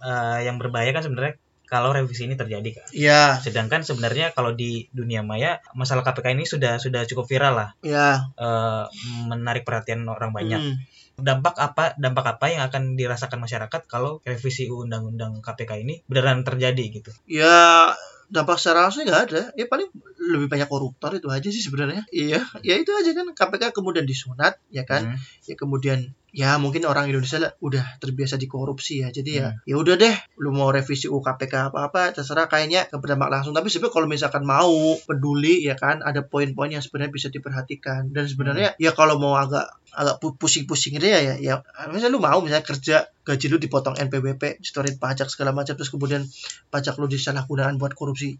eh, 0.00 0.38
yang 0.44 0.56
berbahaya 0.56 0.92
kan 0.92 1.04
sebenarnya 1.04 1.34
kalau 1.70 1.94
revisi 1.94 2.26
ini 2.26 2.34
terjadi 2.34 2.82
kan. 2.82 2.86
Iya, 2.90 3.38
Sedangkan 3.38 3.86
sebenarnya 3.86 4.34
kalau 4.34 4.50
di 4.58 4.90
dunia 4.90 5.22
maya 5.22 5.62
masalah 5.78 6.02
KPK 6.02 6.34
ini 6.34 6.42
sudah 6.42 6.82
sudah 6.82 7.06
cukup 7.06 7.30
viral 7.30 7.54
lah, 7.54 7.70
iya. 7.86 8.26
eh, 8.34 8.84
menarik 9.30 9.62
perhatian 9.62 10.02
orang 10.10 10.34
banyak. 10.34 10.58
Hmm. 10.58 10.76
Dampak 11.20 11.54
apa 11.60 11.94
dampak 12.00 12.26
apa 12.40 12.46
yang 12.50 12.64
akan 12.66 12.96
dirasakan 12.98 13.44
masyarakat 13.44 13.86
kalau 13.86 14.18
revisi 14.26 14.66
undang-undang 14.66 15.44
KPK 15.44 15.86
ini 15.86 16.02
beneran 16.10 16.42
terjadi 16.42 16.84
gitu. 16.90 17.12
Ya 17.30 17.94
dampak 18.30 18.56
secara 18.58 18.88
langsung 18.88 19.04
nggak 19.04 19.22
ada. 19.30 19.42
Ya 19.54 19.70
paling 19.70 19.90
lebih 20.20 20.52
banyak 20.52 20.68
koruptor 20.68 21.16
itu 21.16 21.32
aja 21.32 21.48
sih 21.48 21.64
sebenarnya. 21.64 22.04
Iya, 22.12 22.44
ya 22.60 22.74
itu 22.76 22.92
aja 22.92 23.16
kan 23.16 23.32
KPK 23.32 23.72
kemudian 23.72 24.04
disunat, 24.04 24.60
ya 24.68 24.84
kan? 24.84 25.16
Hmm. 25.16 25.18
Ya 25.48 25.56
kemudian 25.56 26.12
ya 26.30 26.62
mungkin 26.62 26.86
orang 26.86 27.10
Indonesia 27.10 27.42
lah 27.42 27.50
udah 27.58 27.98
terbiasa 27.98 28.36
dikorupsi 28.36 29.02
ya. 29.02 29.08
Jadi 29.10 29.40
ya 29.40 29.50
Hmm. 29.50 29.64
ya 29.64 29.74
udah 29.80 29.94
deh, 29.96 30.14
lu 30.38 30.52
mau 30.52 30.68
revisi 30.68 31.08
UU 31.08 31.24
KPK 31.24 31.72
apa-apa 31.72 32.12
terserah 32.14 32.46
kayaknya 32.46 32.86
ke 32.86 33.00
berdampak 33.00 33.32
langsung. 33.32 33.56
Tapi 33.56 33.66
sebenarnya 33.72 33.94
kalau 33.96 34.06
misalkan 34.06 34.44
mau 34.44 34.70
peduli 35.08 35.64
ya 35.64 35.74
kan 35.74 36.04
ada 36.04 36.20
poin-poin 36.22 36.68
yang 36.68 36.84
sebenarnya 36.84 37.10
bisa 37.10 37.28
diperhatikan. 37.32 38.12
Dan 38.12 38.28
sebenarnya 38.28 38.76
ya 38.76 38.92
kalau 38.92 39.16
mau 39.16 39.40
agak 39.40 39.66
agak 39.90 40.22
pu- 40.22 40.38
pusing-pusing 40.38 41.02
gitu 41.02 41.10
ya 41.10 41.18
ya 41.18 41.34
ya 41.42 41.54
misalnya 41.90 42.14
lu 42.14 42.22
mau 42.22 42.38
misalnya 42.38 42.62
kerja 42.62 43.10
gaji 43.26 43.46
lu 43.50 43.58
dipotong 43.58 43.98
NPWP 43.98 44.62
setorin 44.62 44.94
pajak 45.02 45.26
segala 45.26 45.50
macam 45.50 45.74
terus 45.74 45.90
kemudian 45.90 46.22
pajak 46.70 46.94
lu 46.94 47.10
disalahgunakan 47.10 47.74
buat 47.74 47.98
korupsi 47.98 48.38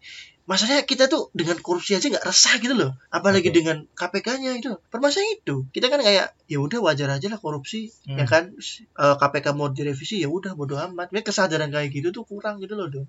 masalahnya 0.51 0.83
kita 0.83 1.07
tuh 1.07 1.31
dengan 1.31 1.63
korupsi 1.63 1.95
aja 1.95 2.11
nggak 2.11 2.27
resah 2.27 2.59
gitu 2.59 2.75
loh 2.75 2.99
apalagi 3.07 3.55
Oke. 3.55 3.63
dengan 3.63 3.87
KPK-nya 3.95 4.59
itu 4.59 4.75
permasalahan 4.91 5.39
itu 5.39 5.71
kita 5.71 5.87
kan 5.87 6.03
kayak 6.03 6.35
ya 6.51 6.59
udah 6.59 6.83
wajar 6.83 7.07
aja 7.07 7.31
lah 7.31 7.39
korupsi 7.39 7.95
Hmm. 8.11 8.19
ya 8.19 8.27
kan 8.27 8.51
Eh, 8.99 9.15
KPK 9.15 9.55
mau 9.55 9.71
direvisi 9.71 10.19
ya 10.19 10.27
udah 10.27 10.59
bodo 10.59 10.75
amat 10.75 11.15
Tapi 11.15 11.23
kesadaran 11.23 11.71
kayak 11.71 11.95
gitu 11.95 12.11
tuh 12.11 12.27
kurang 12.27 12.59
gitu 12.59 12.75
loh 12.75 12.91
dong 12.91 13.07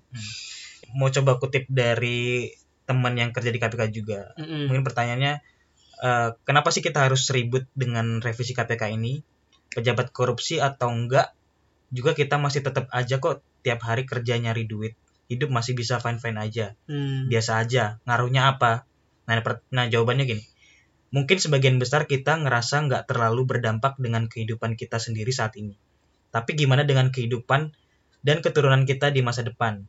Mau 0.94 1.10
coba 1.10 1.42
kutip 1.42 1.66
dari 1.66 2.54
teman 2.82 3.14
yang 3.18 3.30
kerja 3.34 3.50
di 3.50 3.58
KPK 3.58 3.82
juga. 3.90 4.34
Mungkin 4.38 4.84
pertanyaannya 4.86 5.40
eh, 5.98 6.28
kenapa 6.42 6.68
sih 6.70 6.82
kita 6.84 7.06
harus 7.08 7.26
ribut 7.30 7.66
dengan 7.72 8.20
revisi 8.20 8.52
KPK 8.52 8.94
ini? 8.94 9.22
Pejabat 9.72 10.12
korupsi 10.12 10.60
atau 10.60 10.92
enggak? 10.92 11.32
Juga 11.88 12.12
kita 12.12 12.36
masih 12.36 12.60
tetap 12.60 12.90
aja 12.92 13.16
kok 13.16 13.40
tiap 13.62 13.80
hari 13.82 14.04
kerja 14.04 14.36
nyari 14.36 14.68
duit. 14.68 14.98
Hidup 15.30 15.50
masih 15.50 15.78
bisa 15.78 16.02
fine-fine 16.02 16.38
aja. 16.38 16.66
Hmm. 16.90 17.30
Biasa 17.30 17.62
aja. 17.62 17.98
Ngaruhnya 18.08 18.56
apa? 18.56 18.88
Nah, 19.26 19.38
per- 19.42 19.64
nah 19.70 19.86
jawabannya 19.86 20.26
gini. 20.26 20.42
Mungkin 21.12 21.36
sebagian 21.36 21.76
besar 21.76 22.08
kita 22.08 22.40
ngerasa 22.40 22.88
nggak 22.88 23.04
terlalu 23.04 23.44
berdampak 23.44 24.00
dengan 24.00 24.26
kehidupan 24.26 24.80
kita 24.80 24.96
sendiri 24.96 25.28
saat 25.28 25.54
ini. 25.60 25.76
Tapi 26.32 26.56
gimana 26.56 26.88
dengan 26.88 27.12
kehidupan 27.12 27.68
dan 28.24 28.40
keturunan 28.40 28.88
kita 28.88 29.12
di 29.12 29.20
masa 29.20 29.44
depan? 29.44 29.84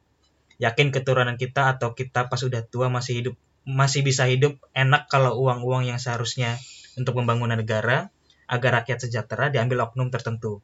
Yakin 0.60 0.92
keturunan 0.92 1.40
kita 1.40 1.80
atau 1.80 1.96
kita 1.96 2.28
pas 2.28 2.42
udah 2.44 2.62
tua 2.68 2.92
masih 2.92 3.24
hidup 3.24 3.36
masih 3.64 4.04
bisa 4.04 4.28
hidup 4.28 4.60
enak 4.76 5.08
kalau 5.08 5.40
uang-uang 5.40 5.88
yang 5.88 5.96
seharusnya 5.96 6.60
untuk 7.00 7.16
pembangunan 7.16 7.56
negara 7.56 8.12
agar 8.52 8.84
rakyat 8.84 9.08
sejahtera 9.08 9.48
diambil 9.48 9.88
oknum 9.88 10.12
tertentu. 10.12 10.60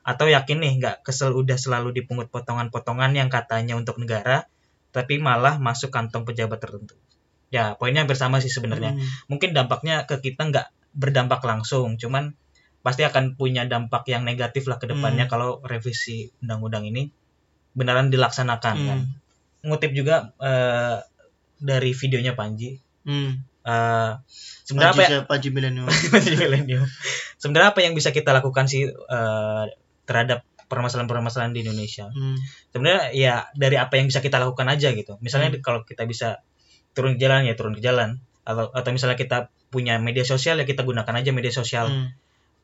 Atau 0.00 0.26
yakin 0.32 0.58
nih 0.64 0.72
nggak 0.80 0.96
kesel 1.04 1.36
udah 1.36 1.60
selalu 1.60 1.92
dipungut 1.92 2.32
potongan-potongan 2.32 3.12
yang 3.12 3.28
katanya 3.28 3.76
untuk 3.76 4.00
negara 4.00 4.48
tapi 4.90 5.22
malah 5.22 5.62
masuk 5.62 5.94
kantong 5.94 6.26
pejabat 6.26 6.58
tertentu. 6.58 6.98
Ya, 7.50 7.74
poinnya 7.78 8.02
hampir 8.06 8.18
sama 8.18 8.38
sih 8.38 8.50
sebenarnya 8.50 8.94
Hmm. 8.94 9.06
mungkin 9.26 9.50
dampaknya 9.54 10.06
ke 10.06 10.22
kita 10.22 10.50
nggak 10.50 10.66
berdampak 10.94 11.42
langsung 11.46 11.98
cuman 11.98 12.34
pasti 12.80 13.04
akan 13.04 13.36
punya 13.36 13.66
dampak 13.68 14.06
yang 14.08 14.22
negatif 14.24 14.66
lah 14.70 14.78
ke 14.80 14.86
depannya 14.90 15.26
Hmm. 15.26 15.32
kalau 15.32 15.50
revisi 15.66 16.30
undang-undang 16.42 16.86
ini 16.88 17.10
beneran 17.74 18.10
dilaksanakan 18.10 18.74
Hmm. 18.78 18.86
kan 18.88 18.98
ngutip 19.66 19.92
juga 19.92 20.32
eh, 20.40 20.98
dari 21.60 21.92
videonya 21.92 22.32
Panji 22.34 22.78
Hmm. 23.04 23.42
eh, 23.66 24.10
sebenarnya 24.64 24.94
apa 24.94 25.02
ya? 25.02 25.20
Panji 25.28 25.48
Panji 25.54 26.74
sebenarnya 27.36 27.68
apa 27.74 27.80
yang 27.84 27.92
bisa 27.98 28.10
kita 28.14 28.30
lakukan 28.30 28.66
sih 28.66 28.88
eh, 28.88 29.64
terhadap 30.04 30.44
permasalahan-permasalahan 30.70 31.50
di 31.50 31.66
Indonesia 31.66 32.06
Hmm. 32.10 32.38
sebenarnya 32.70 33.10
ya 33.10 33.34
dari 33.58 33.76
apa 33.76 33.98
yang 33.98 34.06
bisa 34.06 34.22
kita 34.22 34.38
lakukan 34.38 34.70
aja 34.70 34.94
gitu 34.94 35.18
misalnya 35.18 35.50
Hmm. 35.50 35.62
kalau 35.62 35.80
kita 35.82 36.06
bisa 36.06 36.40
turun 36.94 37.18
ke 37.18 37.20
jalan 37.22 37.42
ya 37.46 37.54
turun 37.58 37.74
ke 37.74 37.82
jalan 37.82 38.22
atau 38.46 38.70
atau 38.70 38.90
misalnya 38.94 39.18
kita 39.18 39.50
punya 39.70 39.98
media 39.98 40.22
sosial 40.26 40.58
ya 40.58 40.66
kita 40.66 40.82
gunakan 40.82 41.10
aja 41.14 41.30
media 41.34 41.50
sosial 41.50 41.86
Hmm. 41.90 42.08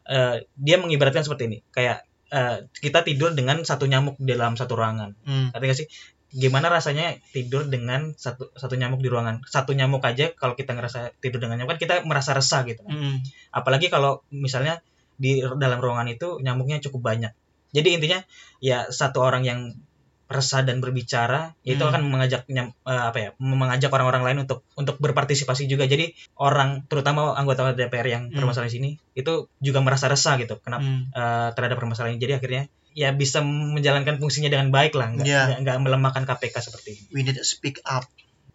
Eh, 0.06 0.46
dia 0.54 0.78
mengibaratkan 0.78 1.26
seperti 1.26 1.50
ini 1.50 1.58
kayak 1.74 2.06
eh, 2.30 2.66
kita 2.78 3.02
tidur 3.02 3.34
dengan 3.34 3.62
satu 3.62 3.86
nyamuk 3.86 4.18
di 4.22 4.34
dalam 4.34 4.54
satu 4.54 4.78
ruangan 4.78 5.14
Hmm. 5.26 5.50
Gak 5.50 5.74
sih 5.78 5.86
gimana 6.30 6.66
rasanya 6.70 7.14
tidur 7.30 7.70
dengan 7.70 8.14
satu 8.18 8.50
satu 8.54 8.74
nyamuk 8.74 8.98
di 8.98 9.06
ruangan 9.10 9.46
satu 9.46 9.74
nyamuk 9.74 10.02
aja 10.02 10.34
kalau 10.34 10.58
kita 10.58 10.74
ngerasa 10.74 11.14
tidur 11.22 11.38
dengan 11.38 11.58
nyamuk 11.62 11.78
kan 11.78 11.80
kita 11.82 11.94
merasa 12.02 12.34
resah 12.34 12.66
gitu 12.66 12.82
Hmm. 12.82 13.22
apalagi 13.50 13.90
kalau 13.90 14.26
misalnya 14.30 14.82
di 15.16 15.30
dalam 15.56 15.78
ruangan 15.78 16.06
itu 16.06 16.38
nyamuknya 16.38 16.78
cukup 16.80 17.00
banyak 17.06 17.32
jadi 17.70 17.88
intinya 17.92 18.20
ya 18.58 18.88
satu 18.88 19.20
orang 19.20 19.42
yang 19.42 19.60
resah 20.26 20.60
dan 20.60 20.82
berbicara 20.82 21.54
itu 21.62 21.78
Hmm. 21.78 21.86
akan 21.86 22.02
mengajak 22.04 22.42
nyam- 22.48 22.74
eh, 22.82 23.04
apa 23.06 23.18
ya 23.20 23.28
mengajak 23.38 23.88
orang-orang 23.88 24.26
lain 24.26 24.38
untuk 24.42 24.66
untuk 24.74 24.98
berpartisipasi 24.98 25.64
juga 25.64 25.86
jadi 25.86 26.10
orang 26.34 26.82
terutama 26.84 27.30
anggota 27.32 27.70
DPR 27.70 28.02
yang 28.04 28.22
Hmm. 28.26 28.34
permasalahan 28.34 28.68
sini 28.68 28.90
itu 29.12 29.32
juga 29.58 29.78
merasa 29.80 30.10
resah 30.10 30.34
gitu 30.34 30.58
kenapa 30.58 30.82
Hmm. 30.82 31.06
eh, 31.10 31.48
terhadap 31.54 31.78
permasalahan 31.78 32.14
ini 32.14 32.20
jadi 32.20 32.34
akhirnya 32.36 32.62
ya 32.90 33.12
bisa 33.12 33.38
menjalankan 33.38 34.18
fungsinya 34.18 34.48
dengan 34.48 34.68
baik 34.68 34.92
lah 34.92 35.14
nggak 35.14 35.26
Iya. 35.26 35.42
nggak- 35.60 35.78
melemahkan 35.78 36.24
KPK 36.24 36.58
seperti 36.60 36.88
ini 36.92 37.02
we 37.12 37.20
need 37.22 37.36
to 37.36 37.46
speak 37.46 37.78
up 37.84 38.02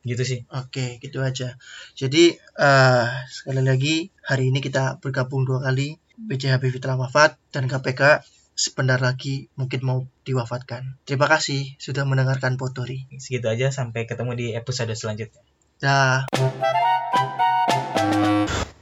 gitu 0.02 0.26
sih 0.26 0.40
Oke, 0.50 0.98
gitu 0.98 1.22
aja. 1.22 1.56
Jadi 1.94 2.34
eh 2.36 3.06
sekali 3.30 3.62
lagi 3.62 3.96
hari 4.20 4.50
ini 4.50 4.60
kita 4.60 4.98
bergabung 4.98 5.46
dua 5.46 5.62
kali. 5.62 5.94
BJ 6.28 6.54
Habibie 6.54 6.78
telah 6.78 6.98
wafat 7.02 7.38
dan 7.50 7.66
KPK 7.66 8.22
sebentar 8.54 9.02
lagi 9.02 9.50
mungkin 9.58 9.82
mau 9.82 10.00
diwafatkan. 10.22 11.02
Terima 11.08 11.26
kasih 11.26 11.74
sudah 11.82 12.06
mendengarkan 12.06 12.62
Potori. 12.62 13.10
segitu 13.18 13.50
aja 13.50 13.74
sampai 13.74 14.06
ketemu 14.06 14.38
di 14.38 14.48
episode 14.54 14.94
selanjutnya 14.94 15.42
Dah. 15.82 16.30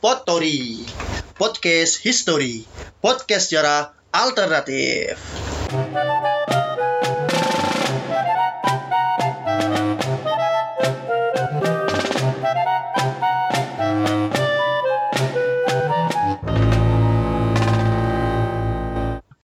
Potori, 0.03 0.83
podcast 1.39 2.03
history, 2.03 2.67
podcast 2.99 3.51
sejarah 3.51 3.95
alternatif. 4.11 5.15